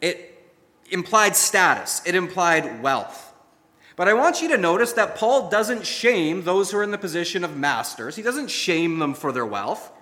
it 0.00 0.35
implied 0.90 1.36
status, 1.36 2.02
it 2.04 2.14
implied 2.14 2.82
wealth. 2.82 3.32
But 3.96 4.08
I 4.08 4.14
want 4.14 4.42
you 4.42 4.48
to 4.48 4.58
notice 4.58 4.92
that 4.92 5.16
Paul 5.16 5.48
doesn't 5.48 5.86
shame 5.86 6.42
those 6.42 6.70
who 6.70 6.78
are 6.78 6.82
in 6.82 6.90
the 6.90 6.98
position 6.98 7.44
of 7.44 7.56
masters, 7.56 8.16
he 8.16 8.22
doesn't 8.22 8.50
shame 8.50 8.98
them 8.98 9.14
for 9.14 9.32
their 9.32 9.46
wealth. 9.46 9.92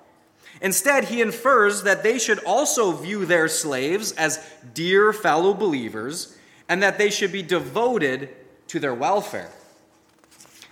Instead, 0.60 1.04
he 1.04 1.20
infers 1.20 1.82
that 1.82 2.02
they 2.02 2.18
should 2.18 2.38
also 2.44 2.92
view 2.92 3.26
their 3.26 3.48
slaves 3.48 4.12
as 4.12 4.44
dear 4.72 5.12
fellow 5.12 5.52
believers 5.52 6.36
and 6.68 6.82
that 6.82 6.96
they 6.96 7.10
should 7.10 7.32
be 7.32 7.42
devoted 7.42 8.28
to 8.68 8.78
their 8.78 8.94
welfare. 8.94 9.50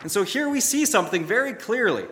And 0.01 0.11
so 0.11 0.23
here 0.23 0.49
we 0.49 0.61
see 0.61 0.87
something 0.87 1.25
very 1.25 1.53
clearly. 1.53 2.07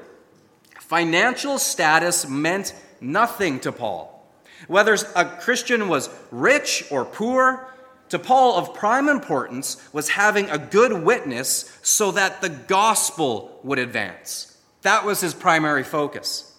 Financial 0.81 1.59
status 1.59 2.29
meant 2.29 2.75
nothing 3.01 3.61
to 3.61 3.73
Paul. 3.73 4.29
Whether 4.67 4.97
a 5.17 5.25
Christian 5.25 5.89
was 5.89 6.11
rich 6.31 6.85
or 6.91 7.05
poor, 7.05 7.67
to 8.11 8.19
Paul 8.19 8.57
of 8.57 8.75
prime 8.75 9.09
importance 9.09 9.77
was 9.93 10.11
having 10.11 10.51
a 10.51 10.59
good 10.59 10.93
witness 10.93 11.79
so 11.83 12.11
that 12.13 12.41
the 12.41 12.49
gospel 12.49 13.59
would 13.63 13.79
advance. 13.79 14.57
That 14.83 15.05
was 15.05 15.21
his 15.21 15.33
primary 15.33 15.85
focus. 15.85 16.53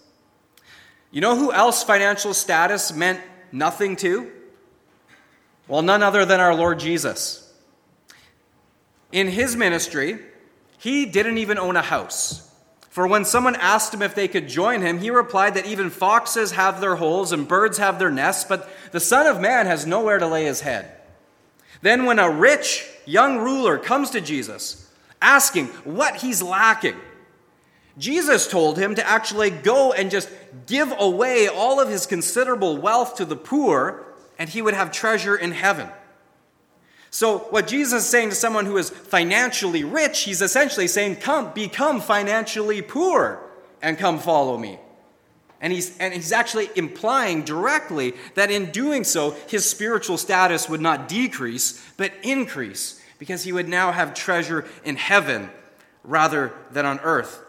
You 1.10 1.20
know 1.20 1.36
who 1.36 1.52
else 1.52 1.82
financial 1.82 2.32
status 2.32 2.92
meant 2.92 3.20
nothing 3.52 3.96
to? 3.96 4.30
Well, 5.68 5.82
none 5.82 6.02
other 6.02 6.24
than 6.24 6.40
our 6.40 6.54
Lord 6.54 6.80
Jesus. 6.80 7.52
In 9.12 9.28
his 9.28 9.54
ministry, 9.54 10.18
he 10.78 11.04
didn't 11.04 11.38
even 11.38 11.58
own 11.58 11.76
a 11.76 11.82
house. 11.82 12.50
For 12.88 13.06
when 13.06 13.26
someone 13.26 13.56
asked 13.56 13.92
him 13.92 14.02
if 14.02 14.14
they 14.14 14.28
could 14.28 14.48
join 14.48 14.80
him, 14.80 14.98
he 14.98 15.10
replied 15.10 15.54
that 15.54 15.66
even 15.66 15.90
foxes 15.90 16.52
have 16.52 16.80
their 16.80 16.96
holes 16.96 17.32
and 17.32 17.46
birds 17.46 17.76
have 17.76 17.98
their 17.98 18.10
nests, 18.10 18.44
but 18.44 18.70
the 18.90 19.00
Son 19.00 19.26
of 19.26 19.40
Man 19.40 19.66
has 19.66 19.86
nowhere 19.86 20.18
to 20.18 20.26
lay 20.26 20.44
his 20.44 20.62
head. 20.62 21.01
Then, 21.82 22.06
when 22.06 22.18
a 22.18 22.30
rich 22.30 22.86
young 23.04 23.38
ruler 23.38 23.76
comes 23.76 24.10
to 24.10 24.20
Jesus 24.20 24.88
asking 25.20 25.66
what 25.84 26.16
he's 26.16 26.40
lacking, 26.40 26.96
Jesus 27.98 28.48
told 28.48 28.78
him 28.78 28.94
to 28.94 29.06
actually 29.06 29.50
go 29.50 29.92
and 29.92 30.10
just 30.10 30.30
give 30.66 30.92
away 30.98 31.48
all 31.48 31.80
of 31.80 31.88
his 31.88 32.06
considerable 32.06 32.78
wealth 32.78 33.16
to 33.16 33.24
the 33.24 33.36
poor, 33.36 34.06
and 34.38 34.48
he 34.48 34.62
would 34.62 34.74
have 34.74 34.90
treasure 34.92 35.36
in 35.36 35.52
heaven. 35.52 35.88
So, 37.10 37.38
what 37.38 37.66
Jesus 37.66 38.04
is 38.04 38.08
saying 38.08 38.30
to 38.30 38.34
someone 38.34 38.64
who 38.64 38.78
is 38.78 38.88
financially 38.88 39.84
rich, 39.84 40.20
he's 40.20 40.40
essentially 40.40 40.88
saying, 40.88 41.16
Come, 41.16 41.52
become 41.52 42.00
financially 42.00 42.80
poor 42.80 43.38
and 43.82 43.98
come 43.98 44.18
follow 44.18 44.56
me. 44.56 44.78
And 45.62 45.72
he's, 45.72 45.96
and 45.98 46.12
he's 46.12 46.32
actually 46.32 46.68
implying 46.74 47.42
directly 47.42 48.14
that 48.34 48.50
in 48.50 48.72
doing 48.72 49.04
so, 49.04 49.30
his 49.48 49.64
spiritual 49.64 50.18
status 50.18 50.68
would 50.68 50.80
not 50.80 51.08
decrease, 51.08 51.82
but 51.96 52.12
increase, 52.22 53.00
because 53.20 53.44
he 53.44 53.52
would 53.52 53.68
now 53.68 53.92
have 53.92 54.12
treasure 54.12 54.66
in 54.84 54.96
heaven 54.96 55.48
rather 56.02 56.52
than 56.72 56.84
on 56.84 56.98
earth. 57.00 57.44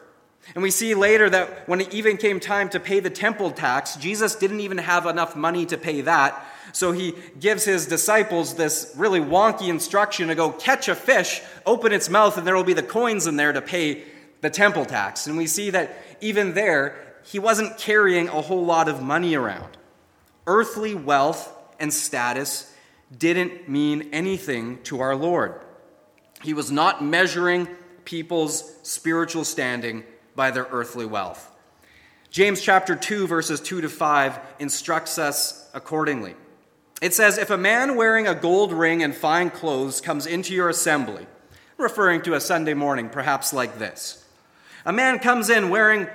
And 0.54 0.62
we 0.62 0.72
see 0.72 0.94
later 0.94 1.30
that 1.30 1.68
when 1.68 1.82
it 1.82 1.94
even 1.94 2.18
came 2.18 2.40
time 2.40 2.70
to 2.70 2.80
pay 2.80 3.00
the 3.00 3.10
temple 3.10 3.50
tax, 3.50 3.96
Jesus 3.96 4.36
didn't 4.36 4.60
even 4.60 4.78
have 4.78 5.08
enough 5.08 5.36
money 5.36 5.66
to 5.66 5.78
pay 5.78 6.02
that. 6.02 6.46
So 6.72 6.92
he 6.92 7.16
gives 7.40 7.66
his 7.66 7.88
disciples 7.88 8.56
this 8.56 8.94
really 8.96 9.22
wonky 9.22 9.70
instruction 9.70 10.28
to 10.28 10.36
go 10.36 10.52
catch 10.52 10.88
a 10.88 10.96
fish, 10.96 11.42
open 11.66 11.94
its 11.94 12.10
mouth, 12.10 12.38
and 12.38 12.46
there 12.46 12.56
will 12.56 12.64
be 12.64 12.74
the 12.74 12.84
coins 12.84 13.26
in 13.26 13.38
there 13.38 13.54
to 13.54 13.62
pay 13.62 14.04
the 14.42 14.50
temple 14.50 14.86
tax. 14.86 15.26
And 15.26 15.38
we 15.38 15.48
see 15.48 15.70
that 15.72 15.98
even 16.22 16.54
there, 16.54 17.13
he 17.26 17.40
wasn't 17.40 17.78
carrying 17.78 18.28
a 18.28 18.42
whole 18.42 18.66
lot 18.66 18.88
of 18.88 19.02
money 19.02 19.36
around. 19.36 19.78
Earthly 20.46 20.94
wealth 20.94 21.52
and 21.80 21.94
status 21.94 22.74
didn't 23.16 23.70
mean 23.70 24.10
anything 24.12 24.82
to 24.84 25.02
our 25.02 25.16
Lord. 25.16 25.62
He 26.42 26.54
was 26.54 26.72
not 26.72 27.04
measuring 27.04 27.68
people's 28.06 28.78
spiritual 28.84 29.46
standing 29.46 30.04
by 30.36 30.52
their 30.52 30.68
earthly 30.72 31.06
wealth. 31.06 31.50
James 32.30 32.62
chapter 32.62 32.96
2 32.96 33.28
verses 33.28 33.62
2 33.62 33.82
to 33.82 33.90
5 33.90 34.40
instructs 34.60 35.18
us 35.18 35.70
accordingly. 35.74 36.36
It 37.02 37.14
says, 37.14 37.38
If 37.38 37.50
a 37.50 37.58
man 37.58 37.96
wearing 37.96 38.28
a 38.28 38.36
gold 38.36 38.74
ring 38.74 39.04
and 39.04 39.16
fine 39.16 39.50
clothes 39.50 40.02
comes 40.02 40.26
into 40.26 40.54
your 40.54 40.70
assembly, 40.70 41.28
referring 41.78 42.22
to 42.24 42.34
a 42.34 42.42
Sunday 42.42 42.74
morning, 42.74 43.10
perhaps 43.10 43.54
like 43.54 43.78
this. 43.78 44.26
A 44.86 44.94
man 44.94 45.20
comes 45.20 45.50
in 45.50 45.70
wearing 45.70 46.08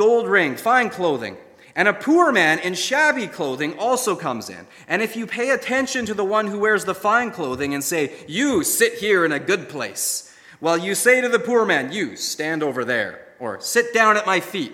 gold 0.00 0.26
ring, 0.26 0.56
fine 0.56 0.88
clothing. 0.88 1.36
And 1.76 1.86
a 1.86 1.92
poor 1.92 2.32
man 2.32 2.58
in 2.60 2.72
shabby 2.72 3.26
clothing 3.26 3.78
also 3.78 4.16
comes 4.16 4.48
in. 4.48 4.66
And 4.88 5.02
if 5.02 5.14
you 5.14 5.26
pay 5.26 5.50
attention 5.50 6.06
to 6.06 6.14
the 6.14 6.24
one 6.24 6.46
who 6.46 6.58
wears 6.58 6.86
the 6.86 6.94
fine 6.94 7.30
clothing 7.30 7.74
and 7.74 7.84
say, 7.84 8.14
You 8.26 8.64
sit 8.64 8.94
here 8.94 9.26
in 9.26 9.32
a 9.32 9.38
good 9.38 9.68
place, 9.68 10.34
while 10.58 10.78
you 10.78 10.94
say 10.94 11.20
to 11.20 11.28
the 11.28 11.38
poor 11.38 11.66
man, 11.66 11.92
You 11.92 12.16
stand 12.16 12.62
over 12.62 12.82
there, 12.82 13.26
or 13.38 13.60
sit 13.60 13.92
down 13.92 14.16
at 14.16 14.24
my 14.24 14.40
feet, 14.40 14.72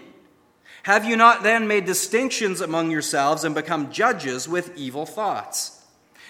have 0.85 1.05
you 1.05 1.17
not 1.17 1.43
then 1.43 1.67
made 1.67 1.87
distinctions 1.87 2.61
among 2.61 2.93
yourselves 2.93 3.43
and 3.43 3.53
become 3.53 3.91
judges 3.91 4.49
with 4.49 4.79
evil 4.79 5.07
thoughts? 5.07 5.83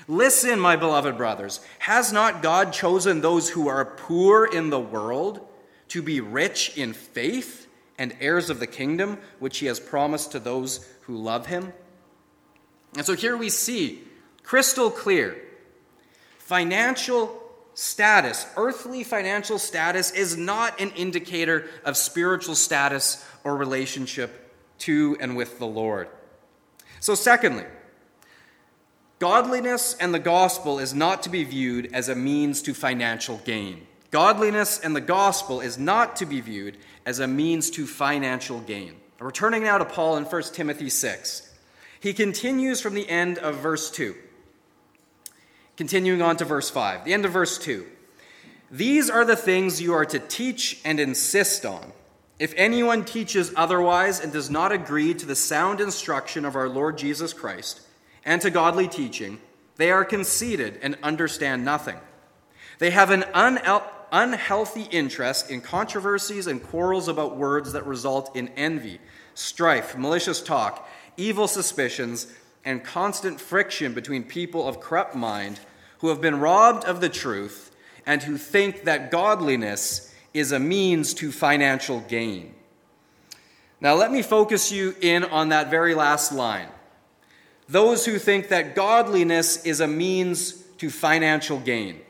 Listen, 0.08 0.58
my 0.58 0.74
beloved 0.74 1.18
brothers, 1.18 1.60
has 1.80 2.14
not 2.14 2.42
God 2.42 2.72
chosen 2.72 3.20
those 3.20 3.50
who 3.50 3.68
are 3.68 3.84
poor 3.84 4.46
in 4.46 4.70
the 4.70 4.80
world 4.80 5.46
to 5.88 6.00
be 6.00 6.22
rich 6.22 6.78
in 6.78 6.94
faith? 6.94 7.65
And 7.98 8.14
heirs 8.20 8.50
of 8.50 8.60
the 8.60 8.66
kingdom 8.66 9.18
which 9.38 9.58
he 9.58 9.66
has 9.66 9.80
promised 9.80 10.32
to 10.32 10.38
those 10.38 10.86
who 11.02 11.16
love 11.16 11.46
him. 11.46 11.72
And 12.96 13.04
so 13.04 13.14
here 13.14 13.36
we 13.36 13.50
see 13.50 14.02
crystal 14.42 14.90
clear 14.90 15.36
financial 16.38 17.42
status, 17.74 18.46
earthly 18.56 19.04
financial 19.04 19.58
status, 19.58 20.10
is 20.12 20.36
not 20.36 20.80
an 20.80 20.90
indicator 20.92 21.68
of 21.84 21.96
spiritual 21.96 22.54
status 22.54 23.24
or 23.44 23.56
relationship 23.56 24.54
to 24.78 25.16
and 25.20 25.36
with 25.36 25.58
the 25.58 25.66
Lord. 25.66 26.08
So, 27.00 27.14
secondly, 27.14 27.64
godliness 29.18 29.94
and 30.00 30.14
the 30.14 30.18
gospel 30.18 30.78
is 30.78 30.94
not 30.94 31.22
to 31.24 31.30
be 31.30 31.44
viewed 31.44 31.92
as 31.92 32.08
a 32.08 32.14
means 32.14 32.62
to 32.62 32.74
financial 32.74 33.38
gain. 33.44 33.86
Godliness 34.10 34.78
and 34.78 34.94
the 34.94 35.00
gospel 35.00 35.60
is 35.60 35.78
not 35.78 36.16
to 36.16 36.26
be 36.26 36.40
viewed 36.40 36.76
as 37.04 37.18
a 37.18 37.26
means 37.26 37.70
to 37.70 37.86
financial 37.86 38.60
gain. 38.60 38.94
Returning 39.18 39.64
now 39.64 39.78
to 39.78 39.84
Paul 39.84 40.16
in 40.16 40.24
1 40.24 40.42
Timothy 40.52 40.90
6, 40.90 41.54
he 42.00 42.12
continues 42.12 42.80
from 42.80 42.94
the 42.94 43.08
end 43.08 43.38
of 43.38 43.56
verse 43.56 43.90
2. 43.90 44.14
Continuing 45.76 46.22
on 46.22 46.36
to 46.36 46.44
verse 46.44 46.70
5, 46.70 47.04
the 47.04 47.12
end 47.12 47.24
of 47.24 47.32
verse 47.32 47.58
2. 47.58 47.86
These 48.70 49.10
are 49.10 49.24
the 49.24 49.36
things 49.36 49.80
you 49.80 49.92
are 49.94 50.06
to 50.06 50.18
teach 50.18 50.80
and 50.84 50.98
insist 50.98 51.64
on. 51.64 51.92
If 52.38 52.52
anyone 52.56 53.04
teaches 53.04 53.52
otherwise 53.56 54.20
and 54.20 54.32
does 54.32 54.50
not 54.50 54.72
agree 54.72 55.14
to 55.14 55.26
the 55.26 55.34
sound 55.34 55.80
instruction 55.80 56.44
of 56.44 56.56
our 56.56 56.68
Lord 56.68 56.98
Jesus 56.98 57.32
Christ 57.32 57.80
and 58.24 58.42
to 58.42 58.50
godly 58.50 58.88
teaching, 58.88 59.38
they 59.76 59.90
are 59.90 60.04
conceited 60.04 60.78
and 60.82 60.98
understand 61.02 61.64
nothing. 61.64 61.96
They 62.78 62.90
have 62.90 63.10
an 63.10 63.22
unel- 63.34 63.84
unhealthy 64.16 64.84
interest 64.90 65.50
in 65.50 65.60
controversies 65.60 66.46
and 66.46 66.62
quarrels 66.62 67.06
about 67.06 67.36
words 67.36 67.72
that 67.72 67.84
result 67.84 68.34
in 68.34 68.48
envy, 68.56 68.98
strife, 69.34 69.94
malicious 69.94 70.40
talk, 70.40 70.88
evil 71.18 71.46
suspicions, 71.46 72.26
and 72.64 72.82
constant 72.82 73.38
friction 73.38 73.92
between 73.92 74.22
people 74.22 74.66
of 74.66 74.80
corrupt 74.80 75.14
mind 75.14 75.60
who 75.98 76.08
have 76.08 76.22
been 76.22 76.40
robbed 76.40 76.82
of 76.86 77.02
the 77.02 77.10
truth 77.10 77.70
and 78.06 78.22
who 78.22 78.38
think 78.38 78.84
that 78.84 79.10
godliness 79.10 80.14
is 80.32 80.50
a 80.50 80.58
means 80.58 81.12
to 81.12 81.30
financial 81.30 82.00
gain. 82.00 82.54
Now, 83.82 83.96
let 83.96 84.10
me 84.10 84.22
focus 84.22 84.72
you 84.72 84.94
in 85.02 85.24
on 85.24 85.50
that 85.50 85.68
very 85.68 85.94
last 85.94 86.32
line. 86.32 86.68
Those 87.68 88.06
who 88.06 88.18
think 88.18 88.48
that 88.48 88.74
godliness 88.74 89.62
is 89.66 89.80
a 89.80 89.86
means 89.86 90.52
to 90.78 90.88
financial 90.88 91.58
gain. 91.58 92.00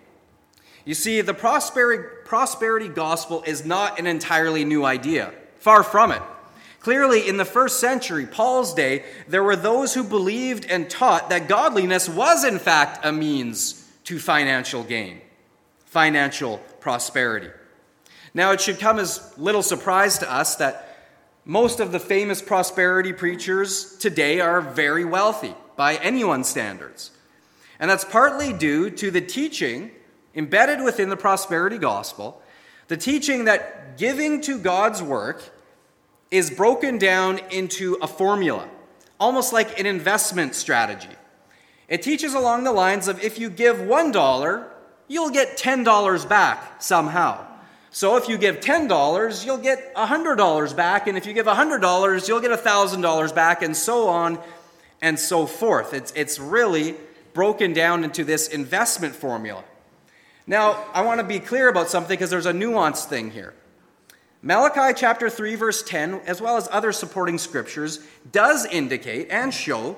You 0.87 0.95
see, 0.95 1.21
the 1.21 1.35
prosperity, 1.35 2.89
gospel 2.89 3.43
is 3.45 3.67
not 3.67 3.99
an 3.99 4.07
entirely 4.07 4.65
new 4.65 4.85
idea. 4.85 5.35
Far 5.59 5.83
from 5.83 6.13
it. 6.13 6.23
Clearly, 6.79 7.29
in 7.29 7.37
the 7.37 7.45
first 7.45 7.81
century, 7.81 8.25
Paul's 8.25 8.73
day, 8.73 9.05
there 9.27 9.43
were 9.43 9.57
those 9.57 9.95
who 9.95 10.05
believed 10.05 10.65
and 10.71 10.89
taught 10.89 11.29
that 11.31 11.49
godliness 11.49 12.09
was, 12.09 12.45
in 12.45 12.61
fact, 12.61 13.05
a 13.05 13.11
means 13.11 13.91
to 14.05 14.21
financial 14.21 14.85
gain, 14.85 15.21
financial 15.87 16.59
prosperity. 16.79 17.51
Now, 18.33 18.53
it 18.53 18.61
should 18.61 18.79
come 18.79 19.01
as 19.01 19.37
little 19.37 19.65
surprise 19.65 20.19
to 20.19 20.33
us 20.33 20.55
that 20.57 20.97
most 21.45 21.81
of 21.81 21.91
the 21.91 21.99
famous 21.99 22.41
prosperity 22.41 23.13
preachers 23.13 23.97
today 23.99 24.39
are 24.39 24.61
very 24.61 25.05
wealthy 25.05 25.57
by 25.75 25.97
anyone's 25.97 26.49
standards. 26.49 27.11
And 27.81 27.91
that's 27.91 28.05
partly 28.05 28.53
due 28.53 28.91
to 28.91 29.11
the 29.11 29.21
teaching 29.21 29.91
embedded 30.37 30.85
within 30.85 31.09
the 31.09 31.17
prosperity 31.17 31.79
gospel, 31.79 32.41
the 32.89 32.97
teaching 32.97 33.47
that 33.47 33.99
giving 33.99 34.41
to 34.43 34.59
God's 34.59 35.03
work 35.03 35.43
is 36.31 36.51
broken 36.51 36.99
down 36.99 37.41
into 37.51 37.97
a 38.03 38.07
formula, 38.07 38.69
almost 39.19 39.53
like 39.53 39.81
an 39.81 39.87
investment 39.87 40.55
strategy. 40.55 41.09
It 41.89 42.03
teaches 42.03 42.35
along 42.35 42.65
the 42.65 42.73
lines 42.73 43.09
of 43.09 43.23
if 43.23 43.39
you 43.39 43.49
give 43.49 43.77
$1, 43.77 44.69
you'll 45.09 45.31
get 45.31 45.57
$10 45.57 46.29
back 46.29 46.83
somehow. 46.83 47.45
So 47.91 48.17
if 48.17 48.29
you 48.29 48.37
give 48.37 48.61
$10, 48.61 49.47
you'll 49.47 49.57
get 49.57 49.95
$100 49.95 50.77
back, 50.77 51.07
and 51.07 51.17
if 51.17 51.25
you 51.27 51.33
give 51.33 51.47
$100, 51.47 52.29
you'll 52.29 52.41
get 52.41 52.51
$1,000 52.51 53.35
back, 53.35 53.63
and 53.63 53.77
so 53.77 54.09
on 54.09 54.39
and 55.01 55.19
so 55.19 55.47
forth. 55.47 55.95
It's, 55.95 56.13
it's 56.13 56.39
really 56.39 56.95
broken 57.33 57.73
down 57.73 58.05
into 58.05 58.25
this 58.25 58.49
investment 58.49 59.15
formula. 59.15 59.65
Now, 60.47 60.85
I 60.95 61.03
want 61.03 61.21
to 61.21 61.27
be 61.27 61.41
clear 61.41 61.69
about 61.69 61.89
something 61.89 62.15
because 62.15 62.31
there's 62.31 62.47
a 62.47 62.53
nuanced 62.53 63.07
thing 63.07 63.31
here. 63.31 63.55
Malachi 64.43 64.95
chapter 64.97 65.29
3 65.29 65.57
verse 65.57 65.83
10 65.83 66.21
as 66.27 66.41
well 66.41 66.57
as 66.57 66.69
other 66.71 66.93
supporting 66.93 67.37
scriptures 67.37 68.07
does 68.31 68.65
indicate 68.67 69.29
and 69.31 69.53
show 69.53 69.97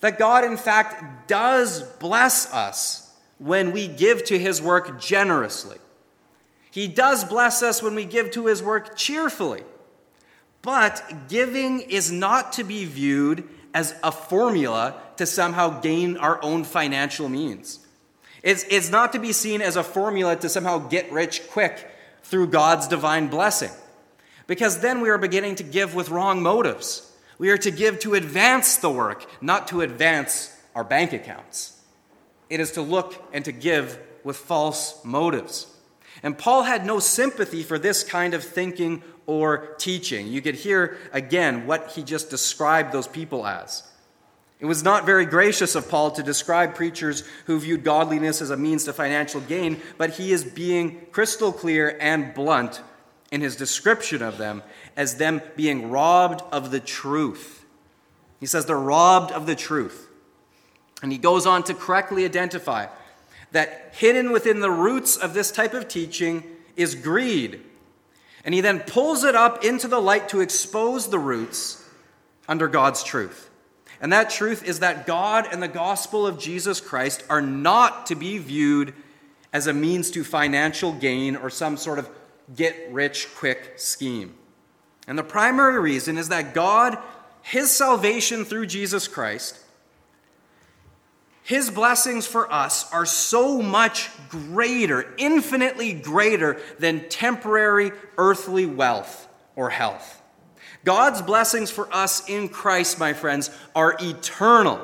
that 0.00 0.18
God 0.18 0.44
in 0.44 0.56
fact 0.56 1.26
does 1.28 1.82
bless 1.82 2.52
us 2.52 3.12
when 3.38 3.72
we 3.72 3.88
give 3.88 4.24
to 4.26 4.38
his 4.38 4.62
work 4.62 5.00
generously. 5.00 5.78
He 6.70 6.86
does 6.86 7.24
bless 7.24 7.62
us 7.62 7.82
when 7.82 7.94
we 7.96 8.04
give 8.04 8.30
to 8.32 8.46
his 8.46 8.62
work 8.62 8.96
cheerfully. 8.96 9.62
But 10.62 11.28
giving 11.28 11.80
is 11.80 12.12
not 12.12 12.52
to 12.54 12.64
be 12.64 12.84
viewed 12.84 13.48
as 13.74 13.94
a 14.02 14.12
formula 14.12 14.94
to 15.16 15.26
somehow 15.26 15.80
gain 15.80 16.16
our 16.16 16.42
own 16.42 16.64
financial 16.64 17.28
means. 17.28 17.80
It's, 18.42 18.64
it's 18.70 18.90
not 18.90 19.12
to 19.12 19.18
be 19.18 19.32
seen 19.32 19.60
as 19.60 19.76
a 19.76 19.82
formula 19.82 20.36
to 20.36 20.48
somehow 20.48 20.78
get 20.78 21.10
rich 21.10 21.48
quick 21.50 21.90
through 22.22 22.48
God's 22.48 22.88
divine 22.88 23.28
blessing. 23.28 23.70
Because 24.46 24.80
then 24.80 25.00
we 25.00 25.10
are 25.10 25.18
beginning 25.18 25.56
to 25.56 25.62
give 25.62 25.94
with 25.94 26.08
wrong 26.08 26.42
motives. 26.42 27.12
We 27.38 27.50
are 27.50 27.58
to 27.58 27.70
give 27.70 28.00
to 28.00 28.14
advance 28.14 28.76
the 28.76 28.90
work, 28.90 29.26
not 29.40 29.68
to 29.68 29.82
advance 29.82 30.56
our 30.74 30.84
bank 30.84 31.12
accounts. 31.12 31.80
It 32.48 32.60
is 32.60 32.72
to 32.72 32.82
look 32.82 33.22
and 33.32 33.44
to 33.44 33.52
give 33.52 33.98
with 34.24 34.36
false 34.36 35.04
motives. 35.04 35.66
And 36.22 36.36
Paul 36.36 36.62
had 36.62 36.84
no 36.84 36.98
sympathy 36.98 37.62
for 37.62 37.78
this 37.78 38.02
kind 38.02 38.34
of 38.34 38.42
thinking 38.42 39.02
or 39.26 39.74
teaching. 39.78 40.26
You 40.26 40.40
could 40.40 40.54
hear 40.54 40.98
again 41.12 41.66
what 41.66 41.92
he 41.92 42.02
just 42.02 42.30
described 42.30 42.92
those 42.92 43.06
people 43.06 43.46
as. 43.46 43.87
It 44.60 44.66
was 44.66 44.82
not 44.82 45.06
very 45.06 45.24
gracious 45.24 45.74
of 45.76 45.88
Paul 45.88 46.10
to 46.12 46.22
describe 46.22 46.74
preachers 46.74 47.22
who 47.46 47.60
viewed 47.60 47.84
godliness 47.84 48.42
as 48.42 48.50
a 48.50 48.56
means 48.56 48.84
to 48.84 48.92
financial 48.92 49.40
gain, 49.40 49.80
but 49.96 50.10
he 50.10 50.32
is 50.32 50.42
being 50.42 51.06
crystal 51.12 51.52
clear 51.52 51.96
and 52.00 52.34
blunt 52.34 52.82
in 53.30 53.40
his 53.40 53.54
description 53.54 54.20
of 54.20 54.36
them 54.36 54.62
as 54.96 55.16
them 55.16 55.42
being 55.54 55.90
robbed 55.90 56.42
of 56.50 56.72
the 56.72 56.80
truth. 56.80 57.64
He 58.40 58.46
says 58.46 58.66
they're 58.66 58.76
robbed 58.76 59.30
of 59.30 59.46
the 59.46 59.54
truth. 59.54 60.08
And 61.02 61.12
he 61.12 61.18
goes 61.18 61.46
on 61.46 61.62
to 61.64 61.74
correctly 61.74 62.24
identify 62.24 62.86
that 63.52 63.92
hidden 63.96 64.32
within 64.32 64.60
the 64.60 64.70
roots 64.70 65.16
of 65.16 65.34
this 65.34 65.52
type 65.52 65.74
of 65.74 65.86
teaching 65.86 66.42
is 66.76 66.96
greed. 66.96 67.60
And 68.44 68.54
he 68.54 68.60
then 68.60 68.80
pulls 68.80 69.22
it 69.22 69.36
up 69.36 69.64
into 69.64 69.86
the 69.86 70.00
light 70.00 70.28
to 70.30 70.40
expose 70.40 71.08
the 71.08 71.18
roots 71.18 71.84
under 72.48 72.66
God's 72.66 73.04
truth. 73.04 73.50
And 74.00 74.12
that 74.12 74.30
truth 74.30 74.64
is 74.64 74.80
that 74.80 75.06
God 75.06 75.48
and 75.50 75.62
the 75.62 75.68
gospel 75.68 76.26
of 76.26 76.38
Jesus 76.38 76.80
Christ 76.80 77.24
are 77.28 77.42
not 77.42 78.06
to 78.06 78.14
be 78.14 78.38
viewed 78.38 78.94
as 79.52 79.66
a 79.66 79.72
means 79.72 80.10
to 80.12 80.22
financial 80.22 80.92
gain 80.92 81.36
or 81.36 81.50
some 81.50 81.76
sort 81.76 81.98
of 81.98 82.08
get 82.54 82.76
rich 82.92 83.28
quick 83.34 83.74
scheme. 83.76 84.34
And 85.06 85.18
the 85.18 85.24
primary 85.24 85.80
reason 85.80 86.18
is 86.18 86.28
that 86.28 86.54
God, 86.54 86.98
His 87.42 87.70
salvation 87.70 88.44
through 88.44 88.66
Jesus 88.66 89.08
Christ, 89.08 89.58
His 91.42 91.70
blessings 91.70 92.26
for 92.26 92.52
us 92.52 92.92
are 92.92 93.06
so 93.06 93.60
much 93.60 94.10
greater, 94.28 95.14
infinitely 95.16 95.92
greater 95.94 96.60
than 96.78 97.08
temporary 97.08 97.90
earthly 98.16 98.66
wealth 98.66 99.26
or 99.56 99.70
health. 99.70 100.22
God's 100.88 101.20
blessings 101.20 101.70
for 101.70 101.94
us 101.94 102.26
in 102.30 102.48
Christ, 102.48 102.98
my 102.98 103.12
friends, 103.12 103.50
are 103.74 103.94
eternal. 104.00 104.80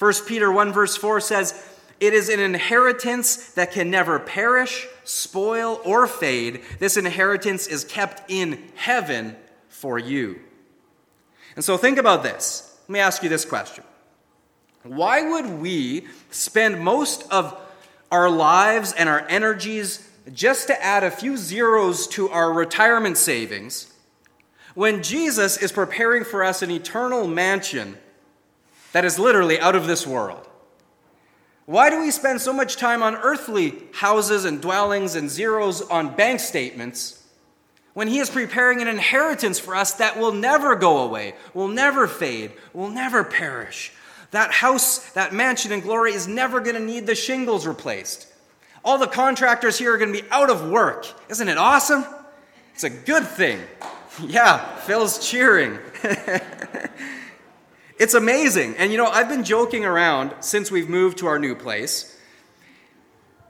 1 0.00 0.12
Peter 0.26 0.50
1, 0.50 0.72
verse 0.72 0.96
4 0.96 1.20
says, 1.20 1.64
It 2.00 2.12
is 2.12 2.28
an 2.28 2.40
inheritance 2.40 3.52
that 3.52 3.70
can 3.70 3.88
never 3.88 4.18
perish, 4.18 4.88
spoil, 5.04 5.80
or 5.84 6.08
fade. 6.08 6.62
This 6.80 6.96
inheritance 6.96 7.68
is 7.68 7.84
kept 7.84 8.28
in 8.32 8.64
heaven 8.74 9.36
for 9.68 9.96
you. 9.96 10.40
And 11.54 11.64
so 11.64 11.76
think 11.76 11.98
about 11.98 12.24
this. 12.24 12.76
Let 12.88 12.92
me 12.92 12.98
ask 12.98 13.22
you 13.22 13.28
this 13.28 13.44
question 13.44 13.84
Why 14.82 15.22
would 15.22 15.60
we 15.60 16.08
spend 16.32 16.80
most 16.80 17.30
of 17.30 17.56
our 18.10 18.28
lives 18.28 18.92
and 18.92 19.08
our 19.08 19.24
energies 19.28 20.10
just 20.32 20.66
to 20.66 20.84
add 20.84 21.04
a 21.04 21.12
few 21.12 21.36
zeros 21.36 22.08
to 22.08 22.28
our 22.28 22.52
retirement 22.52 23.18
savings? 23.18 23.91
When 24.74 25.02
Jesus 25.02 25.56
is 25.56 25.72
preparing 25.72 26.24
for 26.24 26.44
us 26.44 26.62
an 26.62 26.70
eternal 26.70 27.26
mansion 27.26 27.98
that 28.92 29.04
is 29.04 29.18
literally 29.18 29.60
out 29.60 29.74
of 29.74 29.86
this 29.86 30.06
world? 30.06 30.48
Why 31.66 31.90
do 31.90 32.00
we 32.00 32.10
spend 32.10 32.40
so 32.40 32.52
much 32.52 32.76
time 32.76 33.02
on 33.02 33.14
earthly 33.16 33.74
houses 33.92 34.44
and 34.44 34.60
dwellings 34.60 35.14
and 35.14 35.30
zeros 35.30 35.80
on 35.82 36.16
bank 36.16 36.40
statements 36.40 37.22
when 37.94 38.08
He 38.08 38.18
is 38.18 38.30
preparing 38.30 38.80
an 38.80 38.88
inheritance 38.88 39.58
for 39.58 39.76
us 39.76 39.92
that 39.94 40.18
will 40.18 40.32
never 40.32 40.74
go 40.74 40.98
away, 40.98 41.34
will 41.54 41.68
never 41.68 42.08
fade, 42.08 42.52
will 42.72 42.90
never 42.90 43.22
perish? 43.22 43.92
That 44.32 44.50
house, 44.50 45.10
that 45.12 45.34
mansion 45.34 45.72
in 45.72 45.80
glory 45.80 46.14
is 46.14 46.26
never 46.26 46.60
going 46.60 46.74
to 46.74 46.82
need 46.82 47.06
the 47.06 47.14
shingles 47.14 47.66
replaced. 47.66 48.26
All 48.84 48.98
the 48.98 49.06
contractors 49.06 49.78
here 49.78 49.94
are 49.94 49.98
going 49.98 50.12
to 50.12 50.22
be 50.22 50.28
out 50.30 50.50
of 50.50 50.68
work. 50.68 51.06
Isn't 51.28 51.48
it 51.48 51.58
awesome? 51.58 52.04
It's 52.74 52.84
a 52.84 52.90
good 52.90 53.26
thing. 53.26 53.60
Yeah, 54.26 54.76
Phil's 54.76 55.26
cheering. 55.30 55.78
it's 57.98 58.14
amazing. 58.14 58.76
And 58.76 58.92
you 58.92 58.98
know, 58.98 59.06
I've 59.06 59.28
been 59.28 59.44
joking 59.44 59.84
around 59.84 60.34
since 60.40 60.70
we've 60.70 60.88
moved 60.88 61.18
to 61.18 61.26
our 61.26 61.38
new 61.38 61.54
place 61.54 62.08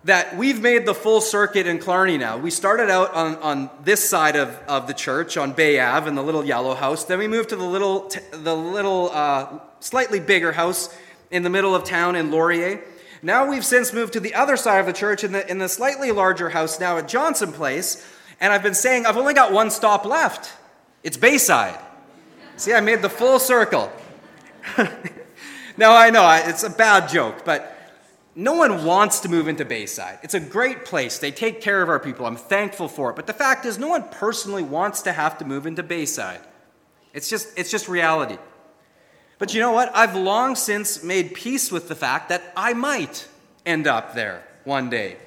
that 0.04 0.36
we've 0.36 0.60
made 0.60 0.84
the 0.84 0.94
full 0.94 1.20
circuit 1.20 1.66
in 1.66 1.78
Clarny 1.78 2.18
now. 2.18 2.36
We 2.36 2.50
started 2.50 2.90
out 2.90 3.14
on, 3.14 3.36
on 3.36 3.70
this 3.84 4.08
side 4.08 4.34
of, 4.34 4.48
of 4.66 4.88
the 4.88 4.94
church 4.94 5.36
on 5.36 5.52
Bay 5.52 5.78
Ave 5.78 6.08
in 6.08 6.16
the 6.16 6.22
little 6.22 6.44
yellow 6.44 6.74
house. 6.74 7.04
Then 7.04 7.18
we 7.18 7.28
moved 7.28 7.50
to 7.50 7.56
the 7.56 7.64
little, 7.64 8.10
the 8.32 8.56
little 8.56 9.10
uh, 9.12 9.60
slightly 9.78 10.18
bigger 10.18 10.52
house 10.52 10.96
in 11.30 11.44
the 11.44 11.50
middle 11.50 11.74
of 11.74 11.84
town 11.84 12.16
in 12.16 12.32
Laurier. 12.32 12.82
Now 13.22 13.48
we've 13.48 13.64
since 13.64 13.92
moved 13.92 14.14
to 14.14 14.20
the 14.20 14.34
other 14.34 14.56
side 14.56 14.80
of 14.80 14.86
the 14.86 14.92
church 14.92 15.22
in 15.22 15.30
the, 15.30 15.48
in 15.48 15.58
the 15.58 15.68
slightly 15.68 16.10
larger 16.10 16.48
house 16.48 16.80
now 16.80 16.98
at 16.98 17.06
Johnson 17.06 17.52
Place. 17.52 18.04
And 18.42 18.52
I've 18.52 18.64
been 18.64 18.74
saying, 18.74 19.06
I've 19.06 19.16
only 19.16 19.34
got 19.34 19.52
one 19.52 19.70
stop 19.70 20.04
left. 20.04 20.52
It's 21.04 21.16
Bayside. 21.16 21.78
See, 22.56 22.74
I 22.74 22.80
made 22.80 23.00
the 23.00 23.08
full 23.08 23.38
circle. 23.38 23.90
now, 25.76 25.94
I 25.94 26.10
know 26.10 26.28
it's 26.44 26.64
a 26.64 26.70
bad 26.70 27.08
joke, 27.08 27.44
but 27.44 27.78
no 28.34 28.54
one 28.54 28.84
wants 28.84 29.20
to 29.20 29.28
move 29.28 29.46
into 29.46 29.64
Bayside. 29.64 30.18
It's 30.24 30.34
a 30.34 30.40
great 30.40 30.84
place. 30.84 31.18
They 31.18 31.30
take 31.30 31.60
care 31.60 31.82
of 31.82 31.88
our 31.88 32.00
people. 32.00 32.26
I'm 32.26 32.34
thankful 32.34 32.88
for 32.88 33.10
it. 33.10 33.16
But 33.16 33.28
the 33.28 33.32
fact 33.32 33.64
is, 33.64 33.78
no 33.78 33.86
one 33.86 34.02
personally 34.10 34.64
wants 34.64 35.02
to 35.02 35.12
have 35.12 35.38
to 35.38 35.44
move 35.44 35.64
into 35.64 35.84
Bayside. 35.84 36.40
It's 37.14 37.30
just, 37.30 37.56
it's 37.56 37.70
just 37.70 37.88
reality. 37.88 38.38
But 39.38 39.54
you 39.54 39.60
know 39.60 39.70
what? 39.70 39.94
I've 39.94 40.16
long 40.16 40.56
since 40.56 41.04
made 41.04 41.32
peace 41.34 41.70
with 41.70 41.86
the 41.86 41.94
fact 41.94 42.28
that 42.30 42.42
I 42.56 42.74
might 42.74 43.28
end 43.64 43.86
up 43.86 44.14
there 44.14 44.42
one 44.64 44.90
day. 44.90 45.18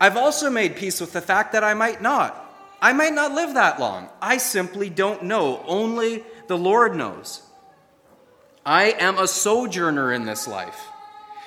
I've 0.00 0.16
also 0.16 0.50
made 0.50 0.76
peace 0.76 1.00
with 1.00 1.12
the 1.12 1.20
fact 1.20 1.52
that 1.52 1.64
I 1.64 1.74
might 1.74 2.02
not. 2.02 2.40
I 2.80 2.92
might 2.92 3.14
not 3.14 3.32
live 3.32 3.54
that 3.54 3.80
long. 3.80 4.08
I 4.20 4.36
simply 4.36 4.90
don't 4.90 5.22
know. 5.24 5.64
Only 5.66 6.24
the 6.48 6.58
Lord 6.58 6.94
knows. 6.94 7.42
I 8.66 8.90
am 8.92 9.18
a 9.18 9.28
sojourner 9.28 10.12
in 10.12 10.24
this 10.24 10.46
life. 10.48 10.86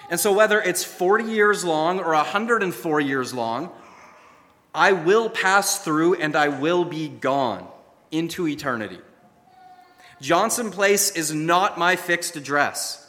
And 0.09 0.19
so, 0.19 0.33
whether 0.33 0.61
it's 0.61 0.83
40 0.83 1.25
years 1.25 1.65
long 1.65 1.99
or 1.99 2.13
104 2.13 3.01
years 3.01 3.33
long, 3.33 3.71
I 4.73 4.93
will 4.93 5.29
pass 5.29 5.83
through 5.83 6.15
and 6.15 6.35
I 6.35 6.47
will 6.47 6.85
be 6.85 7.07
gone 7.09 7.67
into 8.11 8.47
eternity. 8.47 8.99
Johnson 10.21 10.71
Place 10.71 11.11
is 11.11 11.33
not 11.33 11.77
my 11.77 11.95
fixed 11.95 12.35
address. 12.35 13.03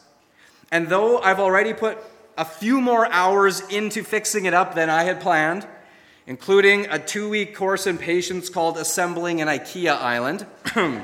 And 0.71 0.89
though 0.89 1.19
I've 1.19 1.41
already 1.41 1.73
put 1.73 1.99
a 2.39 2.45
few 2.45 2.81
more 2.81 3.11
hours 3.13 3.61
into 3.69 4.05
fixing 4.05 4.47
it 4.47 4.55
up 4.55 4.77
than 4.77 4.89
I 4.89 5.03
had 5.03 5.21
planned, 5.21 5.67
including 6.25 6.87
a 6.87 6.99
two 6.99 7.29
week 7.29 7.55
course 7.55 7.87
in 7.87 7.99
patience 7.99 8.49
called 8.49 8.79
Assembling 8.79 9.41
an 9.43 9.49
IKEA 9.49 9.91
Island, 9.91 10.47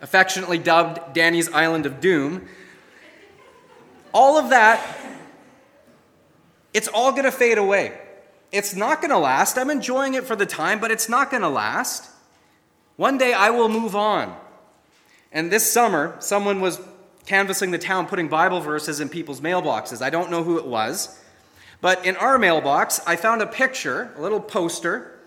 affectionately 0.00 0.58
dubbed 0.58 1.14
Danny's 1.14 1.48
Island 1.52 1.84
of 1.84 2.00
Doom, 2.00 2.46
all 4.14 4.38
of 4.38 4.50
that, 4.50 4.96
it's 6.72 6.88
all 6.88 7.10
going 7.10 7.24
to 7.24 7.32
fade 7.32 7.58
away. 7.58 7.98
It's 8.52 8.74
not 8.74 9.00
going 9.00 9.10
to 9.10 9.18
last. 9.18 9.58
I'm 9.58 9.68
enjoying 9.68 10.14
it 10.14 10.24
for 10.24 10.36
the 10.36 10.46
time, 10.46 10.78
but 10.78 10.92
it's 10.92 11.08
not 11.08 11.30
going 11.30 11.42
to 11.42 11.48
last. 11.48 12.08
One 12.96 13.18
day 13.18 13.32
I 13.32 13.50
will 13.50 13.68
move 13.68 13.96
on. 13.96 14.34
And 15.32 15.50
this 15.50 15.70
summer, 15.70 16.16
someone 16.20 16.60
was 16.60 16.80
canvassing 17.28 17.70
the 17.70 17.78
town 17.78 18.06
putting 18.06 18.26
Bible 18.26 18.58
verses 18.58 19.00
in 19.00 19.08
people's 19.10 19.42
mailboxes. 19.42 20.00
I 20.00 20.08
don't 20.08 20.30
know 20.30 20.42
who 20.42 20.56
it 20.56 20.66
was, 20.66 21.22
but 21.82 22.06
in 22.06 22.16
our 22.16 22.38
mailbox, 22.38 23.00
I 23.06 23.16
found 23.16 23.42
a 23.42 23.46
picture, 23.46 24.10
a 24.16 24.22
little 24.22 24.40
poster, 24.40 25.20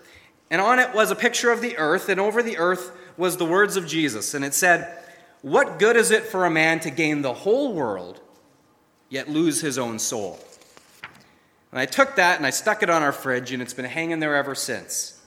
and 0.50 0.60
on 0.60 0.80
it 0.80 0.92
was 0.94 1.12
a 1.12 1.14
picture 1.14 1.52
of 1.52 1.60
the 1.60 1.78
earth, 1.78 2.08
and 2.08 2.18
over 2.18 2.42
the 2.42 2.58
earth 2.58 2.90
was 3.16 3.36
the 3.36 3.44
words 3.44 3.76
of 3.76 3.86
Jesus. 3.86 4.34
And 4.34 4.44
it 4.44 4.52
said, 4.52 4.98
What 5.42 5.78
good 5.78 5.94
is 5.94 6.10
it 6.10 6.24
for 6.24 6.44
a 6.44 6.50
man 6.50 6.80
to 6.80 6.90
gain 6.90 7.22
the 7.22 7.32
whole 7.32 7.72
world, 7.72 8.20
yet 9.08 9.30
lose 9.30 9.60
his 9.60 9.78
own 9.78 10.00
soul? 10.00 10.40
And 11.70 11.78
I 11.78 11.86
took 11.86 12.16
that 12.16 12.36
and 12.36 12.44
I 12.44 12.50
stuck 12.50 12.82
it 12.82 12.90
on 12.90 13.02
our 13.02 13.12
fridge, 13.12 13.52
and 13.52 13.62
it's 13.62 13.74
been 13.74 13.84
hanging 13.84 14.18
there 14.18 14.34
ever 14.34 14.56
since. 14.56 15.21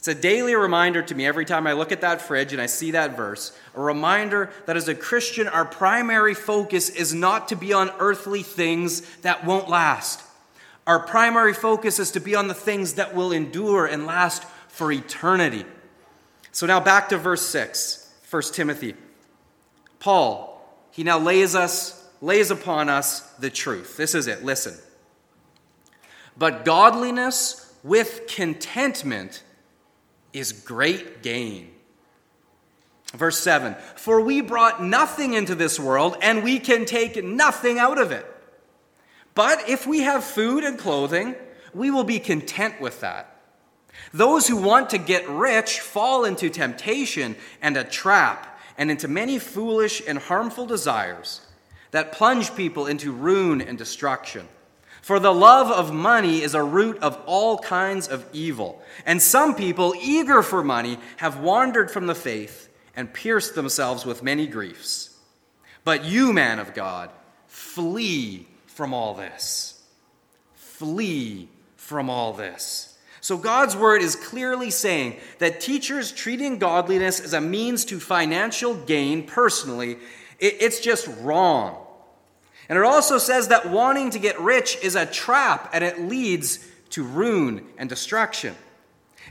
It's 0.00 0.08
a 0.08 0.14
daily 0.14 0.54
reminder 0.54 1.02
to 1.02 1.14
me 1.14 1.26
every 1.26 1.44
time 1.44 1.66
I 1.66 1.74
look 1.74 1.92
at 1.92 2.00
that 2.00 2.22
fridge 2.22 2.54
and 2.54 2.62
I 2.62 2.64
see 2.64 2.92
that 2.92 3.18
verse, 3.18 3.54
a 3.74 3.82
reminder 3.82 4.48
that 4.64 4.78
as 4.78 4.88
a 4.88 4.94
Christian, 4.94 5.46
our 5.46 5.66
primary 5.66 6.32
focus 6.32 6.88
is 6.88 7.12
not 7.12 7.48
to 7.48 7.54
be 7.54 7.74
on 7.74 7.90
earthly 7.98 8.42
things 8.42 9.02
that 9.16 9.44
won't 9.44 9.68
last. 9.68 10.22
Our 10.86 11.00
primary 11.00 11.52
focus 11.52 11.98
is 11.98 12.12
to 12.12 12.20
be 12.20 12.34
on 12.34 12.48
the 12.48 12.54
things 12.54 12.94
that 12.94 13.14
will 13.14 13.30
endure 13.30 13.84
and 13.84 14.06
last 14.06 14.44
for 14.68 14.90
eternity. 14.90 15.66
So 16.50 16.66
now 16.66 16.80
back 16.80 17.10
to 17.10 17.18
verse 17.18 17.42
6, 17.42 18.10
1 18.30 18.42
Timothy. 18.54 18.94
Paul, 19.98 20.66
he 20.92 21.04
now 21.04 21.18
lays 21.18 21.54
us 21.54 22.00
lays 22.22 22.50
upon 22.50 22.88
us 22.88 23.20
the 23.34 23.50
truth. 23.50 23.98
This 23.98 24.14
is 24.14 24.26
it. 24.26 24.42
Listen. 24.44 24.78
But 26.38 26.64
godliness 26.64 27.74
with 27.82 28.26
contentment 28.28 29.42
is 30.32 30.52
great 30.52 31.22
gain. 31.22 31.70
Verse 33.14 33.38
7 33.40 33.74
For 33.96 34.20
we 34.20 34.40
brought 34.40 34.82
nothing 34.82 35.34
into 35.34 35.54
this 35.54 35.78
world, 35.78 36.16
and 36.22 36.42
we 36.42 36.58
can 36.58 36.84
take 36.84 37.22
nothing 37.24 37.78
out 37.78 37.98
of 37.98 38.12
it. 38.12 38.26
But 39.34 39.68
if 39.68 39.86
we 39.86 40.00
have 40.00 40.24
food 40.24 40.64
and 40.64 40.78
clothing, 40.78 41.34
we 41.72 41.90
will 41.90 42.04
be 42.04 42.18
content 42.18 42.80
with 42.80 43.00
that. 43.00 43.36
Those 44.12 44.46
who 44.46 44.56
want 44.56 44.90
to 44.90 44.98
get 44.98 45.28
rich 45.28 45.80
fall 45.80 46.24
into 46.24 46.50
temptation 46.50 47.36
and 47.60 47.76
a 47.76 47.84
trap, 47.84 48.46
and 48.78 48.90
into 48.90 49.08
many 49.08 49.38
foolish 49.38 50.02
and 50.06 50.18
harmful 50.18 50.64
desires 50.64 51.42
that 51.90 52.12
plunge 52.12 52.54
people 52.54 52.86
into 52.86 53.12
ruin 53.12 53.60
and 53.60 53.76
destruction. 53.76 54.48
For 55.02 55.18
the 55.18 55.32
love 55.32 55.70
of 55.70 55.92
money 55.92 56.42
is 56.42 56.54
a 56.54 56.62
root 56.62 56.98
of 56.98 57.18
all 57.26 57.58
kinds 57.58 58.08
of 58.08 58.26
evil. 58.32 58.82
And 59.06 59.20
some 59.20 59.54
people, 59.54 59.94
eager 60.00 60.42
for 60.42 60.62
money, 60.62 60.98
have 61.16 61.40
wandered 61.40 61.90
from 61.90 62.06
the 62.06 62.14
faith 62.14 62.68
and 62.94 63.12
pierced 63.12 63.54
themselves 63.54 64.04
with 64.04 64.22
many 64.22 64.46
griefs. 64.46 65.16
But 65.84 66.04
you, 66.04 66.32
man 66.32 66.58
of 66.58 66.74
God, 66.74 67.10
flee 67.46 68.46
from 68.66 68.92
all 68.92 69.14
this. 69.14 69.82
Flee 70.54 71.48
from 71.76 72.10
all 72.10 72.32
this. 72.32 72.98
So, 73.22 73.36
God's 73.36 73.76
word 73.76 74.00
is 74.00 74.16
clearly 74.16 74.70
saying 74.70 75.16
that 75.38 75.60
teachers 75.60 76.10
treating 76.10 76.58
godliness 76.58 77.20
as 77.20 77.34
a 77.34 77.40
means 77.40 77.84
to 77.86 78.00
financial 78.00 78.74
gain 78.74 79.26
personally, 79.26 79.98
it's 80.38 80.80
just 80.80 81.06
wrong. 81.20 81.86
And 82.70 82.78
it 82.78 82.84
also 82.84 83.18
says 83.18 83.48
that 83.48 83.68
wanting 83.68 84.10
to 84.10 84.20
get 84.20 84.40
rich 84.40 84.78
is 84.80 84.94
a 84.94 85.04
trap 85.04 85.70
and 85.72 85.82
it 85.82 86.00
leads 86.00 86.64
to 86.90 87.02
ruin 87.02 87.66
and 87.76 87.88
destruction. 87.88 88.54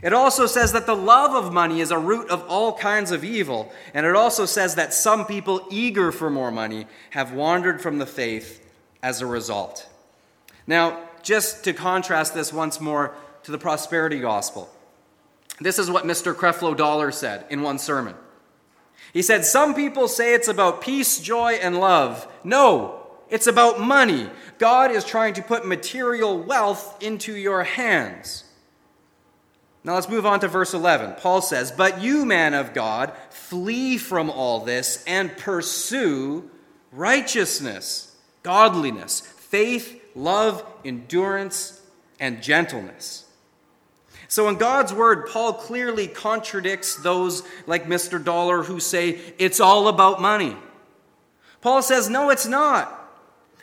It 0.02 0.12
also 0.12 0.44
says 0.44 0.72
that 0.72 0.84
the 0.84 0.94
love 0.94 1.34
of 1.34 1.50
money 1.50 1.80
is 1.80 1.90
a 1.90 1.98
root 1.98 2.28
of 2.28 2.46
all 2.48 2.74
kinds 2.74 3.10
of 3.12 3.24
evil. 3.24 3.72
And 3.94 4.04
it 4.04 4.14
also 4.14 4.44
says 4.44 4.74
that 4.74 4.92
some 4.92 5.24
people 5.24 5.66
eager 5.70 6.12
for 6.12 6.28
more 6.28 6.50
money 6.50 6.86
have 7.10 7.32
wandered 7.32 7.80
from 7.80 7.96
the 7.96 8.04
faith 8.04 8.62
as 9.02 9.22
a 9.22 9.26
result. 9.26 9.88
Now, 10.66 11.00
just 11.22 11.64
to 11.64 11.72
contrast 11.72 12.34
this 12.34 12.52
once 12.52 12.78
more 12.78 13.14
to 13.44 13.50
the 13.50 13.58
prosperity 13.58 14.20
gospel, 14.20 14.68
this 15.62 15.78
is 15.78 15.90
what 15.90 16.04
Mr. 16.04 16.34
Creflo 16.34 16.76
Dollar 16.76 17.10
said 17.10 17.46
in 17.48 17.62
one 17.62 17.78
sermon. 17.78 18.16
He 19.14 19.22
said, 19.22 19.46
Some 19.46 19.74
people 19.74 20.08
say 20.08 20.34
it's 20.34 20.48
about 20.48 20.82
peace, 20.82 21.20
joy, 21.20 21.54
and 21.54 21.80
love. 21.80 22.30
No, 22.44 22.99
it's 23.30 23.46
about 23.46 23.80
money. 23.80 24.28
God 24.58 24.90
is 24.90 25.04
trying 25.04 25.34
to 25.34 25.42
put 25.42 25.66
material 25.66 26.42
wealth 26.42 27.02
into 27.02 27.34
your 27.34 27.62
hands. 27.62 28.44
Now 29.82 29.94
let's 29.94 30.08
move 30.08 30.26
on 30.26 30.40
to 30.40 30.48
verse 30.48 30.74
11. 30.74 31.14
Paul 31.18 31.40
says, 31.40 31.70
But 31.70 32.00
you, 32.02 32.26
man 32.26 32.52
of 32.52 32.74
God, 32.74 33.12
flee 33.30 33.96
from 33.96 34.28
all 34.28 34.60
this 34.60 35.02
and 35.06 35.34
pursue 35.36 36.50
righteousness, 36.92 38.14
godliness, 38.42 39.20
faith, 39.20 40.02
love, 40.14 40.64
endurance, 40.84 41.80
and 42.18 42.42
gentleness. 42.42 43.24
So, 44.28 44.48
in 44.48 44.56
God's 44.56 44.92
word, 44.92 45.28
Paul 45.28 45.54
clearly 45.54 46.06
contradicts 46.06 46.94
those 46.96 47.42
like 47.66 47.86
Mr. 47.86 48.22
Dollar 48.22 48.62
who 48.62 48.78
say 48.78 49.18
it's 49.38 49.58
all 49.58 49.88
about 49.88 50.20
money. 50.20 50.56
Paul 51.60 51.82
says, 51.82 52.08
no, 52.08 52.30
it's 52.30 52.46
not. 52.46 52.99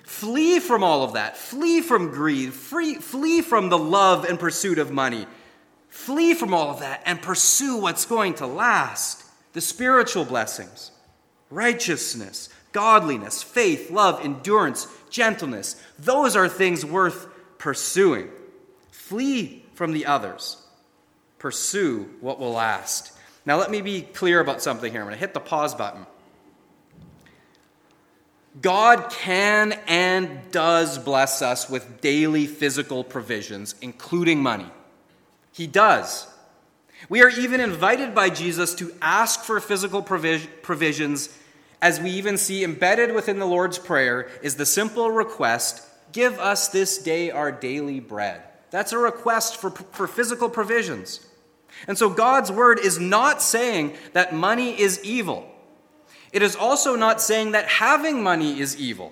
Flee 0.08 0.62
from 0.62 0.86
all 0.86 1.04
of 1.04 1.14
that. 1.14 1.36
Flee 1.36 1.82
from 1.82 2.12
greed. 2.12 2.54
Free, 2.54 2.96
flee 2.96 3.42
from 3.42 3.68
the 3.68 3.78
love 3.78 4.24
and 4.24 4.40
pursuit 4.40 4.80
of 4.80 4.90
money. 4.90 5.28
Flee 5.90 6.34
from 6.34 6.54
all 6.54 6.70
of 6.70 6.80
that 6.80 7.04
and 7.06 7.22
pursue 7.22 7.76
what's 7.76 8.06
going 8.06 8.34
to 8.36 8.48
last 8.48 9.26
the 9.52 9.60
spiritual 9.60 10.24
blessings, 10.24 10.92
righteousness, 11.50 12.48
godliness, 12.72 13.44
faith, 13.44 13.92
love, 13.92 14.24
endurance, 14.24 14.88
gentleness. 15.10 15.76
Those 16.00 16.38
are 16.38 16.48
things 16.48 16.86
worth 16.86 17.28
pursuing. 17.58 18.30
Flee 18.92 19.66
from 19.74 19.92
the 19.92 20.06
others. 20.06 20.66
Pursue 21.38 22.10
what 22.22 22.40
will 22.40 22.54
last. 22.54 23.12
Now, 23.46 23.58
let 23.58 23.70
me 23.70 23.82
be 23.82 24.04
clear 24.04 24.40
about 24.40 24.62
something 24.62 24.90
here. 24.90 25.02
I'm 25.02 25.08
going 25.08 25.16
to 25.16 25.20
hit 25.20 25.34
the 25.34 25.42
pause 25.42 25.76
button. 25.76 26.06
God 28.62 29.10
can 29.12 29.74
and 29.88 30.52
does 30.52 30.98
bless 30.98 31.42
us 31.42 31.70
with 31.70 32.02
daily 32.02 32.48
physical 32.48 33.04
provisions, 33.04 33.76
including 33.82 34.42
money. 34.42 34.68
He 35.52 35.68
does. 35.68 36.28
We 37.10 37.22
are 37.22 37.30
even 37.30 37.62
invited 37.62 38.16
by 38.16 38.30
Jesus 38.30 38.74
to 38.76 38.94
ask 39.02 39.42
for 39.42 39.60
physical 39.60 40.02
provisions, 40.02 41.38
as 41.82 42.00
we 42.00 42.12
even 42.12 42.38
see 42.38 42.64
embedded 42.64 43.14
within 43.14 43.40
the 43.40 43.46
Lord's 43.46 43.78
Prayer 43.78 44.30
is 44.42 44.56
the 44.56 44.66
simple 44.66 45.12
request 45.12 45.84
Give 46.12 46.40
us 46.40 46.70
this 46.70 46.98
day 46.98 47.32
our 47.32 47.52
daily 47.52 48.00
bread. 48.00 48.42
That's 48.72 48.94
a 48.94 48.98
request 48.98 49.58
for, 49.58 49.72
for 49.72 50.08
physical 50.08 50.50
provisions. 50.50 51.20
And 51.88 51.98
so 51.98 52.10
God's 52.10 52.52
word 52.52 52.80
is 52.80 53.00
not 53.00 53.42
saying 53.42 53.96
that 54.14 54.34
money 54.34 54.80
is 54.80 55.04
evil. 55.04 55.48
It 56.38 56.44
is 56.44 56.56
also 56.56 56.96
not 56.96 57.20
saying 57.20 57.54
that 57.54 57.68
having 57.68 58.22
money 58.22 58.60
is 58.60 58.78
evil. 58.78 59.12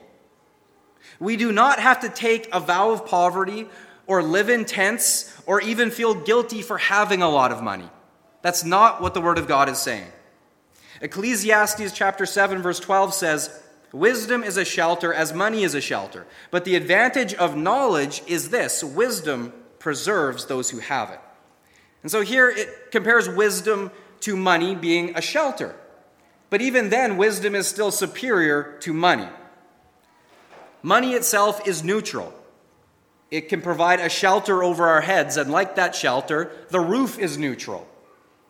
We 1.19 1.37
do 1.37 1.51
not 1.51 1.79
have 1.79 2.01
to 2.01 2.09
take 2.09 2.47
a 2.53 2.59
vow 2.59 2.91
of 2.91 3.07
poverty 3.07 3.67
or 4.05 4.21
live 4.21 4.47
in 4.47 4.63
tents 4.63 5.35
or 5.47 5.59
even 5.59 5.89
feel 5.89 6.13
guilty 6.13 6.61
for 6.61 6.77
having 6.77 7.23
a 7.23 7.27
lot 7.27 7.51
of 7.51 7.63
money. 7.63 7.89
That's 8.43 8.63
not 8.63 9.01
what 9.01 9.15
the 9.15 9.21
Word 9.21 9.39
of 9.39 9.47
God 9.47 9.69
is 9.69 9.79
saying. 9.79 10.05
Ecclesiastes 11.01 11.93
chapter 11.93 12.27
7, 12.27 12.61
verse 12.61 12.79
12 12.79 13.15
says, 13.15 13.59
Wisdom 13.91 14.43
is 14.43 14.57
a 14.57 14.63
shelter 14.63 15.11
as 15.11 15.33
money 15.33 15.63
is 15.63 15.73
a 15.73 15.81
shelter. 15.81 16.27
But 16.51 16.63
the 16.63 16.75
advantage 16.75 17.33
of 17.33 17.57
knowledge 17.57 18.21
is 18.27 18.51
this 18.51 18.83
wisdom 18.83 19.51
preserves 19.79 20.45
those 20.45 20.69
who 20.69 20.77
have 20.77 21.09
it. 21.09 21.19
And 22.03 22.11
so 22.11 22.21
here 22.21 22.51
it 22.51 22.91
compares 22.91 23.27
wisdom 23.27 23.89
to 24.19 24.35
money 24.35 24.75
being 24.75 25.17
a 25.17 25.23
shelter. 25.23 25.75
But 26.49 26.61
even 26.61 26.89
then, 26.89 27.17
wisdom 27.17 27.55
is 27.55 27.67
still 27.67 27.91
superior 27.91 28.77
to 28.81 28.93
money. 28.93 29.27
Money 30.81 31.13
itself 31.13 31.67
is 31.67 31.83
neutral. 31.83 32.33
It 33.31 33.49
can 33.49 33.61
provide 33.61 33.99
a 33.99 34.09
shelter 34.09 34.63
over 34.63 34.87
our 34.87 35.01
heads, 35.01 35.35
and 35.37 35.51
like 35.51 35.75
that 35.75 35.95
shelter, 35.95 36.51
the 36.69 36.79
roof 36.79 37.17
is 37.17 37.37
neutral. 37.37 37.87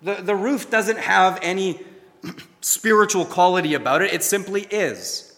The, 0.02 0.16
the 0.16 0.36
roof 0.36 0.70
doesn't 0.70 1.00
have 1.00 1.40
any 1.42 1.80
spiritual 2.62 3.26
quality 3.26 3.74
about 3.74 4.02
it, 4.02 4.14
it 4.14 4.24
simply 4.24 4.64
is. 4.64 5.36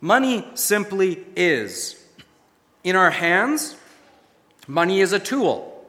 Money 0.00 0.46
simply 0.54 1.24
is. 1.34 2.02
In 2.84 2.94
our 2.94 3.10
hands, 3.10 3.74
money 4.68 5.00
is 5.00 5.12
a 5.12 5.18
tool, 5.18 5.84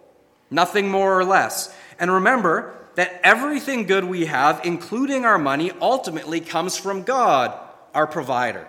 nothing 0.49 0.89
more 0.89 1.17
or 1.17 1.23
less. 1.23 1.73
And 1.99 2.11
remember 2.11 2.73
that 2.97 3.21
everything 3.23 3.85
good 3.85 4.03
we 4.03 4.25
have, 4.25 4.59
including 4.63 5.23
our 5.23 5.37
money, 5.37 5.71
ultimately 5.79 6.39
comes 6.39 6.77
from 6.77 7.03
God, 7.03 7.55
our 7.93 8.07
provider. 8.07 8.67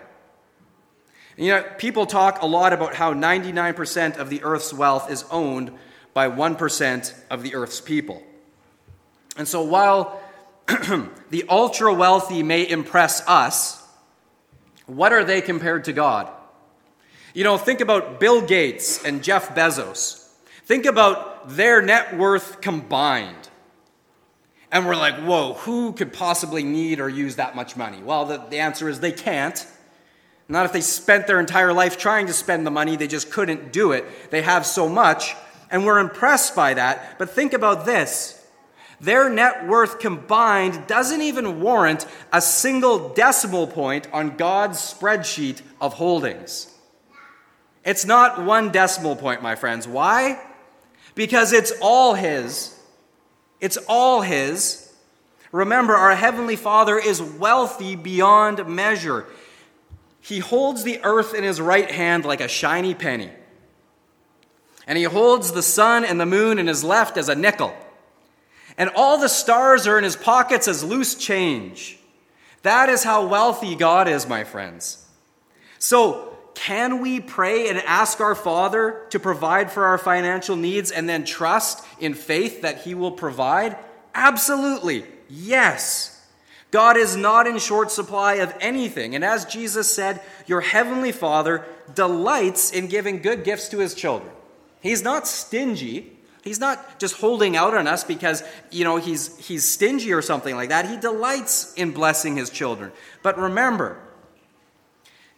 You 1.35 1.47
know, 1.47 1.63
people 1.79 2.05
talk 2.05 2.43
a 2.43 2.45
lot 2.45 2.71
about 2.71 2.93
how 2.93 3.11
99% 3.15 4.17
of 4.17 4.29
the 4.29 4.43
earth's 4.43 4.71
wealth 4.71 5.09
is 5.09 5.25
owned 5.31 5.71
by 6.13 6.29
1% 6.29 7.13
of 7.31 7.41
the 7.41 7.55
earth's 7.55 7.81
people. 7.81 8.21
And 9.35 9.47
so 9.47 9.63
while 9.63 10.21
the 10.67 11.45
ultra 11.49 11.91
wealthy 11.91 12.43
may 12.43 12.69
impress 12.69 13.27
us, 13.27 13.83
what 14.85 15.11
are 15.11 15.23
they 15.23 15.41
compared 15.41 15.85
to 15.85 15.93
God? 15.93 16.29
You 17.33 17.45
know, 17.45 17.57
think 17.57 17.81
about 17.81 18.19
Bill 18.19 18.41
Gates 18.41 19.03
and 19.03 19.23
Jeff 19.23 19.55
Bezos. 19.55 20.29
Think 20.65 20.85
about 20.85 21.49
their 21.49 21.81
net 21.81 22.15
worth 22.15 22.61
combined. 22.61 23.38
And 24.71 24.85
we're 24.85 24.95
like, 24.95 25.15
whoa, 25.15 25.53
who 25.53 25.93
could 25.93 26.13
possibly 26.13 26.63
need 26.63 26.99
or 26.99 27.09
use 27.09 27.37
that 27.37 27.55
much 27.55 27.75
money? 27.75 28.01
Well, 28.03 28.25
the, 28.25 28.37
the 28.37 28.59
answer 28.59 28.87
is 28.87 28.99
they 28.99 29.11
can't. 29.11 29.65
Not 30.47 30.65
if 30.65 30.73
they 30.73 30.81
spent 30.81 31.27
their 31.27 31.39
entire 31.39 31.73
life 31.73 31.97
trying 31.97 32.27
to 32.27 32.33
spend 32.33 32.65
the 32.65 32.71
money, 32.71 32.95
they 32.95 33.07
just 33.07 33.31
couldn't 33.31 33.71
do 33.71 33.91
it. 33.91 34.05
They 34.31 34.41
have 34.41 34.65
so 34.65 34.89
much, 34.89 35.35
and 35.69 35.85
we're 35.85 35.99
impressed 35.99 36.55
by 36.55 36.73
that. 36.75 37.17
But 37.17 37.31
think 37.31 37.53
about 37.53 37.85
this 37.85 38.35
their 39.01 39.29
net 39.29 39.67
worth 39.67 39.99
combined 39.99 40.87
doesn't 40.87 41.21
even 41.21 41.61
warrant 41.61 42.05
a 42.33 42.41
single 42.41 43.09
decimal 43.13 43.67
point 43.67 44.07
on 44.11 44.35
God's 44.35 44.79
spreadsheet 44.79 45.61
of 45.79 45.93
holdings. 45.93 46.73
It's 47.85 48.05
not 48.05 48.43
one 48.43 48.71
decimal 48.71 49.15
point, 49.15 49.41
my 49.41 49.55
friends. 49.55 49.87
Why? 49.87 50.41
Because 51.15 51.53
it's 51.53 51.71
all 51.81 52.13
His. 52.13 52.77
It's 53.59 53.77
all 53.87 54.21
His. 54.21 54.93
Remember, 55.51 55.95
our 55.95 56.15
Heavenly 56.15 56.55
Father 56.55 56.97
is 56.97 57.21
wealthy 57.21 57.95
beyond 57.95 58.67
measure. 58.67 59.25
He 60.21 60.39
holds 60.39 60.83
the 60.83 60.99
earth 61.03 61.33
in 61.33 61.43
his 61.43 61.59
right 61.59 61.89
hand 61.89 62.25
like 62.25 62.41
a 62.41 62.47
shiny 62.47 62.93
penny. 62.93 63.31
And 64.85 64.97
he 64.97 65.05
holds 65.05 65.51
the 65.51 65.63
sun 65.63 66.03
and 66.03 66.19
the 66.19 66.25
moon 66.25 66.59
in 66.59 66.67
his 66.67 66.83
left 66.83 67.17
as 67.17 67.29
a 67.29 67.35
nickel. 67.35 67.73
And 68.77 68.89
all 68.95 69.17
the 69.17 69.29
stars 69.29 69.87
are 69.87 69.97
in 69.97 70.03
his 70.03 70.15
pockets 70.15 70.67
as 70.67 70.83
loose 70.83 71.15
change. 71.15 71.99
That 72.63 72.89
is 72.89 73.03
how 73.03 73.25
wealthy 73.25 73.75
God 73.75 74.07
is, 74.07 74.27
my 74.27 74.43
friends. 74.43 75.05
So, 75.79 76.28
can 76.59 76.99
we 76.99 77.21
pray 77.21 77.69
and 77.69 77.77
ask 77.77 78.19
our 78.19 78.35
Father 78.35 79.05
to 79.11 79.19
provide 79.19 79.71
for 79.71 79.85
our 79.85 79.97
financial 79.97 80.57
needs 80.57 80.91
and 80.91 81.07
then 81.07 81.23
trust 81.23 81.85
in 82.01 82.13
faith 82.13 82.63
that 82.63 82.81
He 82.81 82.93
will 82.93 83.13
provide? 83.13 83.77
Absolutely, 84.13 85.05
yes. 85.29 86.21
God 86.69 86.97
is 86.97 87.15
not 87.15 87.47
in 87.47 87.59
short 87.59 87.91
supply 87.91 88.35
of 88.35 88.53
anything. 88.59 89.15
And 89.15 89.23
as 89.23 89.45
Jesus 89.45 89.89
said, 89.89 90.21
your 90.47 90.59
heavenly 90.59 91.13
Father 91.13 91.63
delights 91.95 92.71
in 92.71 92.87
giving 92.87 93.21
good 93.21 93.45
gifts 93.45 93.69
to 93.69 93.79
his 93.79 93.95
children. 93.95 94.29
He's 94.81 95.01
not 95.01 95.27
stingy. 95.27 96.11
He's 96.43 96.59
not 96.59 96.99
just 96.99 97.15
holding 97.15 97.55
out 97.55 97.73
on 97.73 97.87
us 97.87 98.03
because, 98.03 98.43
you 98.69 98.83
know, 98.83 98.97
he's, 98.97 99.37
he's 99.47 99.63
stingy 99.63 100.11
or 100.11 100.21
something 100.21 100.57
like 100.57 100.69
that. 100.69 100.89
He 100.89 100.97
delights 100.97 101.73
in 101.75 101.91
blessing 101.91 102.35
his 102.35 102.49
children. 102.49 102.91
But 103.23 103.37
remember, 103.37 103.97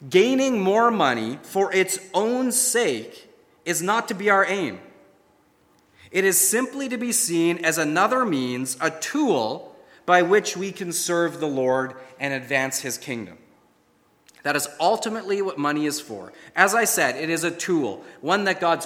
gaining 0.10 0.60
more 0.60 0.92
money 0.92 1.40
for 1.44 1.74
its 1.74 2.00
own 2.14 2.52
sake 2.52 3.30
is 3.66 3.82
not 3.82 4.08
to 4.08 4.14
be 4.14 4.30
our 4.30 4.46
aim. 4.46 4.80
It 6.12 6.26
is 6.26 6.38
simply 6.38 6.90
to 6.90 6.98
be 6.98 7.12
seen 7.12 7.64
as 7.64 7.78
another 7.78 8.26
means, 8.26 8.78
a 8.82 8.92
tool 8.92 9.76
by 10.06 10.24
which 10.24 10.58
we 10.58 10.72
can 10.72 10.92
serve 10.92 11.40
the 11.40 11.48
Lord 11.48 11.96
and 12.20 12.34
advance 12.34 12.82
his 12.82 12.98
kingdom. 12.98 13.38
That 14.44 14.56
is 14.56 14.68
ultimately 14.80 15.42
what 15.42 15.58
money 15.58 15.86
is 15.86 16.02
for. 16.02 16.34
As 16.56 16.74
I 16.74 16.86
said, 16.86 17.16
it 17.16 17.30
is 17.30 17.44
a 17.44 17.52
tool, 17.52 18.04
one 18.22 18.44
that 18.46 18.60
God 18.60 18.86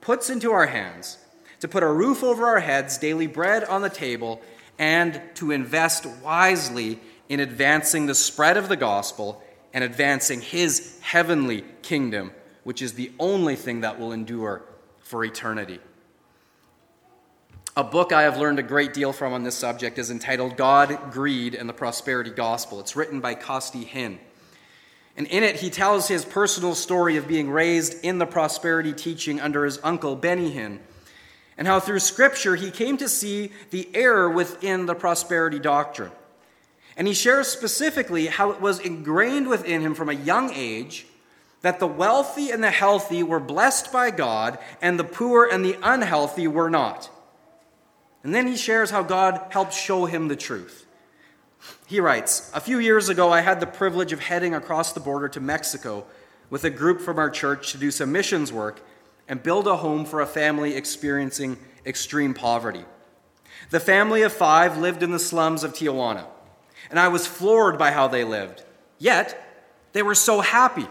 puts 0.00 0.28
into 0.28 0.52
our 0.52 0.66
hands 0.66 1.18
to 1.60 1.68
put 1.68 1.82
a 1.82 1.90
roof 1.90 2.22
over 2.22 2.46
our 2.46 2.60
heads, 2.60 2.98
daily 2.98 3.26
bread 3.26 3.64
on 3.64 3.82
the 3.82 3.88
table, 3.88 4.42
and 4.78 5.20
to 5.34 5.50
invest 5.50 6.04
wisely 6.22 7.00
in 7.28 7.40
advancing 7.40 8.06
the 8.06 8.14
spread 8.14 8.56
of 8.56 8.68
the 8.68 8.76
gospel 8.76 9.42
and 9.72 9.82
advancing 9.84 10.40
his 10.40 10.98
heavenly 11.00 11.64
kingdom, 11.82 12.32
which 12.64 12.82
is 12.82 12.94
the 12.94 13.12
only 13.18 13.56
thing 13.56 13.80
that 13.80 13.98
will 13.98 14.12
endure 14.12 14.62
for 15.00 15.24
eternity. 15.24 15.80
A 17.74 17.84
book 17.84 18.12
I 18.12 18.22
have 18.22 18.36
learned 18.36 18.58
a 18.58 18.62
great 18.62 18.92
deal 18.92 19.14
from 19.14 19.32
on 19.32 19.44
this 19.44 19.56
subject 19.56 19.98
is 19.98 20.10
entitled 20.10 20.58
God, 20.58 21.10
Greed, 21.10 21.54
and 21.54 21.66
the 21.66 21.72
Prosperity 21.72 22.30
Gospel. 22.30 22.80
It's 22.80 22.96
written 22.96 23.20
by 23.20 23.34
Costi 23.34 23.84
Hinn. 23.86 24.18
And 25.16 25.26
in 25.26 25.42
it, 25.42 25.56
he 25.56 25.70
tells 25.70 26.08
his 26.08 26.24
personal 26.24 26.74
story 26.74 27.16
of 27.16 27.26
being 27.26 27.50
raised 27.50 28.04
in 28.04 28.18
the 28.18 28.26
prosperity 28.26 28.92
teaching 28.92 29.40
under 29.40 29.64
his 29.64 29.78
uncle, 29.82 30.16
Benny 30.16 30.52
Hinn, 30.52 30.80
and 31.56 31.66
how 31.66 31.80
through 31.80 32.00
Scripture 32.00 32.56
he 32.56 32.70
came 32.70 32.96
to 32.98 33.08
see 33.08 33.52
the 33.70 33.88
error 33.94 34.28
within 34.28 34.86
the 34.86 34.94
prosperity 34.94 35.58
doctrine. 35.58 36.12
And 36.96 37.06
he 37.06 37.14
shares 37.14 37.48
specifically 37.48 38.26
how 38.26 38.50
it 38.50 38.60
was 38.60 38.78
ingrained 38.78 39.48
within 39.48 39.80
him 39.80 39.94
from 39.94 40.08
a 40.08 40.14
young 40.14 40.52
age 40.52 41.06
that 41.62 41.78
the 41.78 41.86
wealthy 41.86 42.50
and 42.50 42.62
the 42.62 42.70
healthy 42.70 43.22
were 43.22 43.40
blessed 43.40 43.92
by 43.92 44.10
God, 44.10 44.58
and 44.82 44.98
the 44.98 45.04
poor 45.04 45.48
and 45.50 45.64
the 45.64 45.78
unhealthy 45.82 46.48
were 46.48 46.68
not. 46.68 47.08
And 48.24 48.34
then 48.34 48.46
he 48.46 48.56
shares 48.56 48.90
how 48.90 49.02
God 49.02 49.46
helped 49.50 49.72
show 49.72 50.04
him 50.04 50.28
the 50.28 50.36
truth. 50.36 50.86
He 51.86 52.00
writes 52.00 52.50
A 52.54 52.60
few 52.60 52.78
years 52.78 53.08
ago, 53.08 53.32
I 53.32 53.40
had 53.40 53.60
the 53.60 53.66
privilege 53.66 54.12
of 54.12 54.20
heading 54.20 54.54
across 54.54 54.92
the 54.92 55.00
border 55.00 55.28
to 55.30 55.40
Mexico 55.40 56.04
with 56.50 56.64
a 56.64 56.70
group 56.70 57.00
from 57.00 57.18
our 57.18 57.30
church 57.30 57.72
to 57.72 57.78
do 57.78 57.90
some 57.90 58.12
missions 58.12 58.52
work 58.52 58.84
and 59.28 59.42
build 59.42 59.66
a 59.66 59.76
home 59.76 60.04
for 60.04 60.20
a 60.20 60.26
family 60.26 60.74
experiencing 60.74 61.56
extreme 61.86 62.34
poverty. 62.34 62.84
The 63.70 63.80
family 63.80 64.22
of 64.22 64.32
five 64.32 64.76
lived 64.76 65.02
in 65.02 65.12
the 65.12 65.18
slums 65.18 65.64
of 65.64 65.72
Tijuana, 65.72 66.26
and 66.92 67.00
I 67.00 67.08
was 67.08 67.26
floored 67.26 67.78
by 67.78 67.90
how 67.90 68.06
they 68.06 68.22
lived. 68.22 68.62
Yet, 68.98 69.64
they 69.94 70.02
were 70.02 70.14
so 70.14 70.40
happy. 70.40 70.86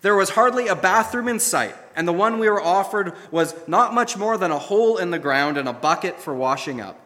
There 0.00 0.14
was 0.14 0.30
hardly 0.30 0.68
a 0.68 0.76
bathroom 0.76 1.26
in 1.26 1.40
sight, 1.40 1.74
and 1.96 2.06
the 2.06 2.12
one 2.12 2.38
we 2.38 2.48
were 2.48 2.62
offered 2.62 3.12
was 3.32 3.54
not 3.66 3.92
much 3.92 4.16
more 4.16 4.38
than 4.38 4.52
a 4.52 4.58
hole 4.58 4.96
in 4.96 5.10
the 5.10 5.18
ground 5.18 5.58
and 5.58 5.68
a 5.68 5.72
bucket 5.72 6.20
for 6.20 6.34
washing 6.34 6.80
up. 6.80 6.98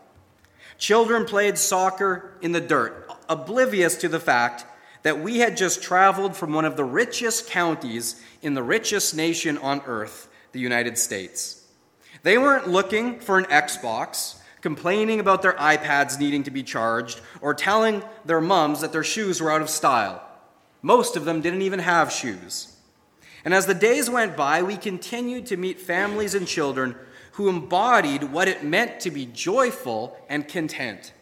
Children 0.76 1.24
played 1.24 1.56
soccer 1.56 2.34
in 2.42 2.52
the 2.52 2.60
dirt, 2.60 3.10
oblivious 3.30 3.96
to 3.96 4.08
the 4.08 4.20
fact 4.20 4.66
that 5.02 5.20
we 5.20 5.38
had 5.38 5.56
just 5.56 5.82
traveled 5.82 6.36
from 6.36 6.52
one 6.52 6.66
of 6.66 6.76
the 6.76 6.84
richest 6.84 7.48
counties 7.48 8.22
in 8.42 8.52
the 8.52 8.62
richest 8.62 9.16
nation 9.16 9.56
on 9.58 9.80
earth, 9.86 10.28
the 10.52 10.60
United 10.60 10.98
States. 10.98 11.66
They 12.22 12.36
weren't 12.36 12.68
looking 12.68 13.20
for 13.20 13.38
an 13.38 13.46
Xbox, 13.46 14.36
complaining 14.60 15.20
about 15.20 15.42
their 15.42 15.54
iPads 15.54 16.18
needing 16.18 16.42
to 16.44 16.50
be 16.50 16.62
charged, 16.62 17.20
or 17.40 17.54
telling 17.54 18.02
their 18.24 18.40
mums 18.40 18.80
that 18.80 18.92
their 18.92 19.04
shoes 19.04 19.40
were 19.40 19.52
out 19.52 19.62
of 19.62 19.70
style. 19.70 20.22
Most 20.82 21.16
of 21.16 21.24
them 21.24 21.40
didn't 21.40 21.62
even 21.62 21.80
have 21.80 22.12
shoes. 22.12 22.76
And 23.44 23.54
as 23.54 23.66
the 23.66 23.74
days 23.74 24.10
went 24.10 24.36
by, 24.36 24.62
we 24.62 24.76
continued 24.76 25.46
to 25.46 25.56
meet 25.56 25.80
families 25.80 26.34
and 26.34 26.46
children 26.46 26.96
who 27.32 27.48
embodied 27.48 28.24
what 28.24 28.48
it 28.48 28.64
meant 28.64 28.98
to 29.00 29.10
be 29.10 29.26
joyful 29.26 30.16
and 30.28 30.48
content. 30.48 31.12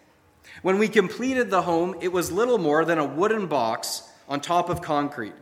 When 0.62 0.78
we 0.78 0.88
completed 0.88 1.50
the 1.50 1.62
home, 1.62 1.96
it 2.00 2.12
was 2.12 2.30
little 2.32 2.58
more 2.58 2.84
than 2.84 2.98
a 2.98 3.04
wooden 3.04 3.46
box 3.46 4.08
on 4.28 4.40
top 4.40 4.70
of 4.70 4.80
concrete. 4.80 5.34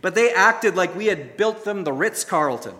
But 0.00 0.14
they 0.14 0.32
acted 0.32 0.76
like 0.76 0.94
we 0.94 1.06
had 1.06 1.36
built 1.36 1.64
them 1.64 1.84
the 1.84 1.92
Ritz 1.92 2.24
Carlton. 2.24 2.76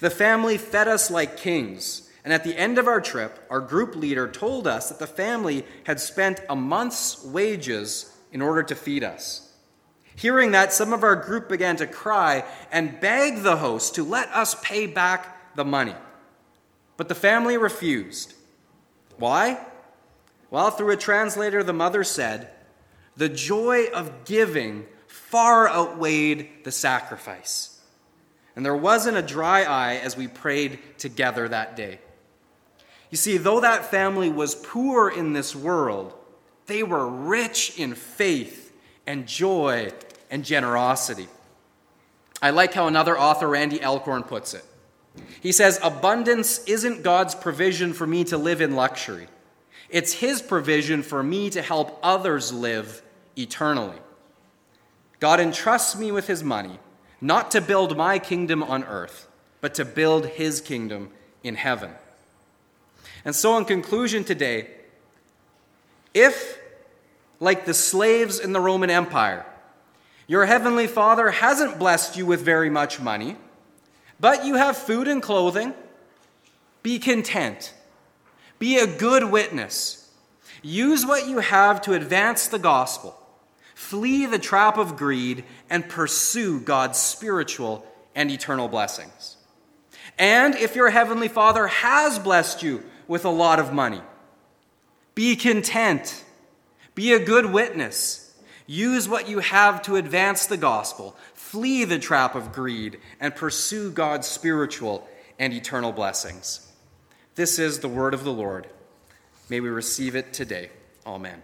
The 0.00 0.10
family 0.10 0.58
fed 0.58 0.86
us 0.86 1.10
like 1.10 1.36
kings. 1.36 2.07
And 2.28 2.34
at 2.34 2.44
the 2.44 2.58
end 2.58 2.76
of 2.76 2.86
our 2.86 3.00
trip, 3.00 3.42
our 3.48 3.58
group 3.58 3.96
leader 3.96 4.28
told 4.28 4.66
us 4.66 4.90
that 4.90 4.98
the 4.98 5.06
family 5.06 5.64
had 5.84 5.98
spent 5.98 6.42
a 6.50 6.54
month's 6.54 7.24
wages 7.24 8.14
in 8.32 8.42
order 8.42 8.62
to 8.64 8.74
feed 8.74 9.02
us. 9.02 9.50
Hearing 10.14 10.50
that, 10.50 10.74
some 10.74 10.92
of 10.92 11.02
our 11.02 11.16
group 11.16 11.48
began 11.48 11.76
to 11.76 11.86
cry 11.86 12.44
and 12.70 13.00
beg 13.00 13.40
the 13.42 13.56
host 13.56 13.94
to 13.94 14.04
let 14.04 14.28
us 14.28 14.54
pay 14.62 14.86
back 14.86 15.56
the 15.56 15.64
money. 15.64 15.94
But 16.98 17.08
the 17.08 17.14
family 17.14 17.56
refused. 17.56 18.34
Why? 19.16 19.58
Well, 20.50 20.70
through 20.70 20.90
a 20.90 20.98
translator, 20.98 21.62
the 21.62 21.72
mother 21.72 22.04
said, 22.04 22.50
The 23.16 23.30
joy 23.30 23.86
of 23.86 24.26
giving 24.26 24.84
far 25.06 25.66
outweighed 25.66 26.50
the 26.64 26.72
sacrifice. 26.72 27.80
And 28.54 28.66
there 28.66 28.76
wasn't 28.76 29.16
a 29.16 29.22
dry 29.22 29.62
eye 29.62 29.94
as 29.94 30.14
we 30.14 30.28
prayed 30.28 30.78
together 30.98 31.48
that 31.48 31.74
day. 31.74 32.00
You 33.10 33.16
see, 33.16 33.38
though 33.38 33.60
that 33.60 33.90
family 33.90 34.28
was 34.28 34.54
poor 34.54 35.08
in 35.08 35.32
this 35.32 35.56
world, 35.56 36.12
they 36.66 36.82
were 36.82 37.08
rich 37.08 37.78
in 37.78 37.94
faith 37.94 38.72
and 39.06 39.26
joy 39.26 39.90
and 40.30 40.44
generosity. 40.44 41.28
I 42.40 42.50
like 42.50 42.74
how 42.74 42.86
another 42.86 43.18
author, 43.18 43.48
Randy 43.48 43.82
Alcorn, 43.82 44.22
puts 44.22 44.54
it. 44.54 44.64
He 45.40 45.52
says, 45.52 45.80
Abundance 45.82 46.62
isn't 46.64 47.02
God's 47.02 47.34
provision 47.34 47.92
for 47.92 48.06
me 48.06 48.24
to 48.24 48.38
live 48.38 48.60
in 48.60 48.76
luxury, 48.76 49.28
it's 49.88 50.12
His 50.12 50.42
provision 50.42 51.02
for 51.02 51.22
me 51.22 51.50
to 51.50 51.62
help 51.62 51.98
others 52.02 52.52
live 52.52 53.02
eternally. 53.36 53.96
God 55.20 55.40
entrusts 55.40 55.96
me 55.96 56.12
with 56.12 56.26
His 56.26 56.44
money, 56.44 56.78
not 57.20 57.50
to 57.52 57.60
build 57.60 57.96
my 57.96 58.18
kingdom 58.18 58.62
on 58.62 58.84
earth, 58.84 59.26
but 59.60 59.74
to 59.74 59.84
build 59.84 60.26
His 60.26 60.60
kingdom 60.60 61.10
in 61.42 61.54
heaven. 61.56 61.90
And 63.28 63.36
so, 63.36 63.58
in 63.58 63.66
conclusion 63.66 64.24
today, 64.24 64.70
if, 66.14 66.58
like 67.40 67.66
the 67.66 67.74
slaves 67.74 68.40
in 68.40 68.54
the 68.54 68.60
Roman 68.60 68.88
Empire, 68.88 69.44
your 70.26 70.46
heavenly 70.46 70.86
Father 70.86 71.28
hasn't 71.28 71.78
blessed 71.78 72.16
you 72.16 72.24
with 72.24 72.40
very 72.40 72.70
much 72.70 73.00
money, 73.00 73.36
but 74.18 74.46
you 74.46 74.54
have 74.54 74.78
food 74.78 75.08
and 75.08 75.22
clothing, 75.22 75.74
be 76.82 76.98
content. 76.98 77.74
Be 78.58 78.78
a 78.78 78.86
good 78.86 79.30
witness. 79.30 80.10
Use 80.62 81.04
what 81.04 81.28
you 81.28 81.40
have 81.40 81.82
to 81.82 81.92
advance 81.92 82.48
the 82.48 82.58
gospel. 82.58 83.14
Flee 83.74 84.24
the 84.24 84.38
trap 84.38 84.78
of 84.78 84.96
greed 84.96 85.44
and 85.68 85.86
pursue 85.86 86.60
God's 86.60 86.98
spiritual 86.98 87.86
and 88.14 88.30
eternal 88.30 88.68
blessings. 88.68 89.36
And 90.18 90.54
if 90.54 90.74
your 90.74 90.88
heavenly 90.88 91.28
Father 91.28 91.66
has 91.66 92.18
blessed 92.18 92.62
you 92.62 92.84
with 93.08 93.24
a 93.24 93.30
lot 93.30 93.58
of 93.58 93.72
money. 93.72 94.02
Be 95.14 95.34
content. 95.34 96.24
Be 96.94 97.12
a 97.12 97.18
good 97.18 97.46
witness. 97.46 98.36
Use 98.66 99.08
what 99.08 99.28
you 99.28 99.38
have 99.40 99.82
to 99.82 99.96
advance 99.96 100.46
the 100.46 100.56
gospel. 100.56 101.16
Flee 101.34 101.84
the 101.84 101.98
trap 101.98 102.34
of 102.34 102.52
greed 102.52 103.00
and 103.18 103.34
pursue 103.34 103.90
God's 103.90 104.28
spiritual 104.28 105.08
and 105.38 105.52
eternal 105.52 105.90
blessings. 105.90 106.70
This 107.34 107.58
is 107.58 107.80
the 107.80 107.88
word 107.88 108.14
of 108.14 108.24
the 108.24 108.32
Lord. 108.32 108.68
May 109.48 109.60
we 109.60 109.70
receive 109.70 110.14
it 110.14 110.32
today. 110.32 110.70
Amen. 111.06 111.42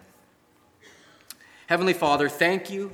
Heavenly 1.67 1.95
Father, 1.95 2.29
thank 2.29 2.69
you 2.69 2.91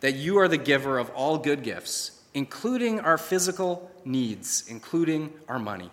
that 0.00 0.14
you 0.14 0.38
are 0.38 0.48
the 0.48 0.58
giver 0.58 0.98
of 0.98 1.08
all 1.10 1.38
good 1.38 1.62
gifts, 1.62 2.20
including 2.34 3.00
our 3.00 3.16
physical 3.16 3.90
needs, 4.04 4.64
including 4.68 5.32
our 5.48 5.58
money. 5.58 5.90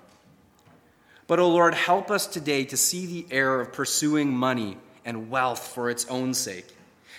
But, 1.29 1.37
O 1.37 1.43
oh 1.43 1.49
Lord, 1.49 1.75
help 1.75 2.09
us 2.09 2.25
today 2.25 2.65
to 2.65 2.75
see 2.75 3.05
the 3.05 3.27
error 3.29 3.61
of 3.61 3.71
pursuing 3.71 4.35
money 4.35 4.77
and 5.05 5.29
wealth 5.29 5.59
for 5.59 5.91
its 5.91 6.07
own 6.07 6.33
sake. 6.33 6.65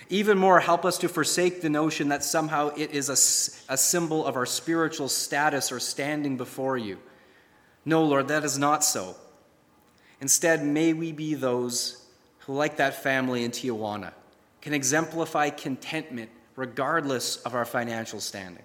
Even 0.08 0.36
more, 0.36 0.58
help 0.58 0.84
us 0.84 0.98
to 0.98 1.08
forsake 1.08 1.62
the 1.62 1.70
notion 1.70 2.08
that 2.08 2.24
somehow 2.24 2.72
it 2.76 2.90
is 2.90 3.08
a, 3.08 3.72
a 3.72 3.76
symbol 3.76 4.26
of 4.26 4.34
our 4.34 4.46
spiritual 4.46 5.08
status 5.08 5.70
or 5.70 5.78
standing 5.78 6.36
before 6.36 6.76
you. 6.76 6.98
No, 7.84 8.02
Lord, 8.02 8.26
that 8.26 8.42
is 8.42 8.58
not 8.58 8.82
so. 8.82 9.14
Instead, 10.20 10.66
may 10.66 10.92
we 10.92 11.12
be 11.12 11.34
those 11.34 12.04
who, 12.40 12.54
like 12.54 12.78
that 12.78 13.04
family 13.04 13.44
in 13.44 13.52
Tijuana, 13.52 14.12
can 14.60 14.74
exemplify 14.74 15.50
contentment 15.50 16.30
regardless 16.56 17.36
of 17.42 17.54
our 17.54 17.64
financial 17.64 18.18
standing 18.18 18.64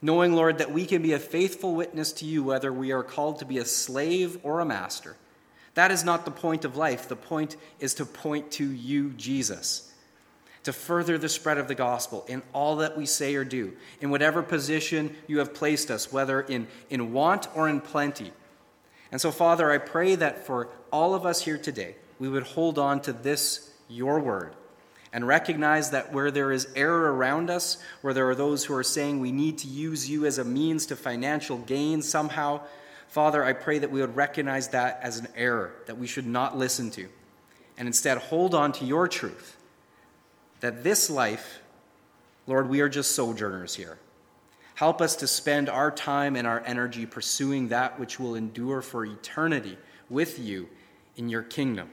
knowing, 0.00 0.32
Lord, 0.34 0.58
that 0.58 0.72
we 0.72 0.86
can 0.86 1.02
be 1.02 1.12
a 1.12 1.18
faithful 1.18 1.74
witness 1.74 2.12
to 2.12 2.24
you 2.24 2.42
whether 2.42 2.72
we 2.72 2.92
are 2.92 3.02
called 3.02 3.38
to 3.38 3.44
be 3.44 3.58
a 3.58 3.64
slave 3.64 4.38
or 4.42 4.60
a 4.60 4.64
master. 4.64 5.16
That 5.74 5.90
is 5.90 6.04
not 6.04 6.24
the 6.24 6.30
point 6.30 6.64
of 6.64 6.76
life. 6.76 7.08
The 7.08 7.16
point 7.16 7.56
is 7.78 7.94
to 7.94 8.04
point 8.04 8.50
to 8.52 8.64
you, 8.64 9.10
Jesus, 9.10 9.92
to 10.64 10.72
further 10.72 11.18
the 11.18 11.28
spread 11.28 11.58
of 11.58 11.68
the 11.68 11.74
gospel 11.74 12.24
in 12.28 12.42
all 12.52 12.76
that 12.76 12.96
we 12.96 13.06
say 13.06 13.34
or 13.36 13.44
do, 13.44 13.76
in 14.00 14.10
whatever 14.10 14.42
position 14.42 15.14
you 15.26 15.38
have 15.38 15.54
placed 15.54 15.90
us, 15.90 16.12
whether 16.12 16.40
in, 16.40 16.66
in 16.90 17.12
want 17.12 17.46
or 17.54 17.68
in 17.68 17.80
plenty. 17.80 18.32
And 19.10 19.20
so, 19.20 19.30
Father, 19.30 19.70
I 19.70 19.78
pray 19.78 20.16
that 20.16 20.46
for 20.46 20.68
all 20.92 21.14
of 21.14 21.24
us 21.24 21.42
here 21.42 21.58
today, 21.58 21.96
we 22.18 22.28
would 22.28 22.42
hold 22.42 22.78
on 22.78 23.00
to 23.02 23.12
this, 23.12 23.70
your 23.88 24.20
word, 24.20 24.54
and 25.12 25.26
recognize 25.26 25.90
that 25.90 26.12
where 26.12 26.30
there 26.30 26.52
is 26.52 26.68
error 26.76 27.14
around 27.14 27.50
us, 27.50 27.78
where 28.02 28.14
there 28.14 28.28
are 28.28 28.34
those 28.34 28.64
who 28.64 28.74
are 28.74 28.84
saying 28.84 29.20
we 29.20 29.32
need 29.32 29.58
to 29.58 29.68
use 29.68 30.08
you 30.08 30.26
as 30.26 30.38
a 30.38 30.44
means 30.44 30.86
to 30.86 30.96
financial 30.96 31.58
gain 31.58 32.02
somehow, 32.02 32.60
Father, 33.08 33.42
I 33.42 33.54
pray 33.54 33.78
that 33.78 33.90
we 33.90 34.00
would 34.00 34.16
recognize 34.16 34.68
that 34.68 35.00
as 35.02 35.18
an 35.18 35.28
error 35.34 35.72
that 35.86 35.96
we 35.96 36.06
should 36.06 36.26
not 36.26 36.58
listen 36.58 36.90
to, 36.92 37.08
and 37.78 37.88
instead 37.88 38.18
hold 38.18 38.54
on 38.54 38.72
to 38.72 38.84
your 38.84 39.08
truth 39.08 39.56
that 40.60 40.82
this 40.82 41.08
life, 41.08 41.60
Lord, 42.46 42.68
we 42.68 42.80
are 42.80 42.88
just 42.88 43.12
sojourners 43.12 43.74
here. 43.74 43.98
Help 44.74 45.00
us 45.00 45.16
to 45.16 45.26
spend 45.26 45.68
our 45.68 45.90
time 45.90 46.36
and 46.36 46.46
our 46.46 46.62
energy 46.64 47.06
pursuing 47.06 47.68
that 47.68 47.98
which 47.98 48.20
will 48.20 48.34
endure 48.34 48.82
for 48.82 49.04
eternity 49.04 49.76
with 50.08 50.38
you 50.38 50.68
in 51.16 51.28
your 51.28 51.42
kingdom. 51.42 51.90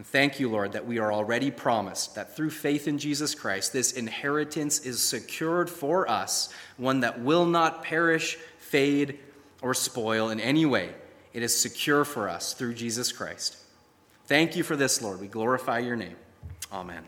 And 0.00 0.06
thank 0.06 0.40
you, 0.40 0.48
Lord, 0.48 0.72
that 0.72 0.86
we 0.86 0.98
are 0.98 1.12
already 1.12 1.50
promised 1.50 2.14
that 2.14 2.34
through 2.34 2.48
faith 2.48 2.88
in 2.88 2.96
Jesus 2.96 3.34
Christ, 3.34 3.74
this 3.74 3.92
inheritance 3.92 4.86
is 4.86 5.02
secured 5.02 5.68
for 5.68 6.08
us, 6.10 6.48
one 6.78 7.00
that 7.00 7.20
will 7.20 7.44
not 7.44 7.82
perish, 7.82 8.38
fade, 8.60 9.18
or 9.60 9.74
spoil 9.74 10.30
in 10.30 10.40
any 10.40 10.64
way. 10.64 10.94
It 11.34 11.42
is 11.42 11.54
secure 11.54 12.06
for 12.06 12.30
us 12.30 12.54
through 12.54 12.76
Jesus 12.76 13.12
Christ. 13.12 13.58
Thank 14.24 14.56
you 14.56 14.62
for 14.62 14.74
this, 14.74 15.02
Lord. 15.02 15.20
We 15.20 15.28
glorify 15.28 15.80
your 15.80 15.96
name. 15.96 16.16
Amen. 16.72 17.04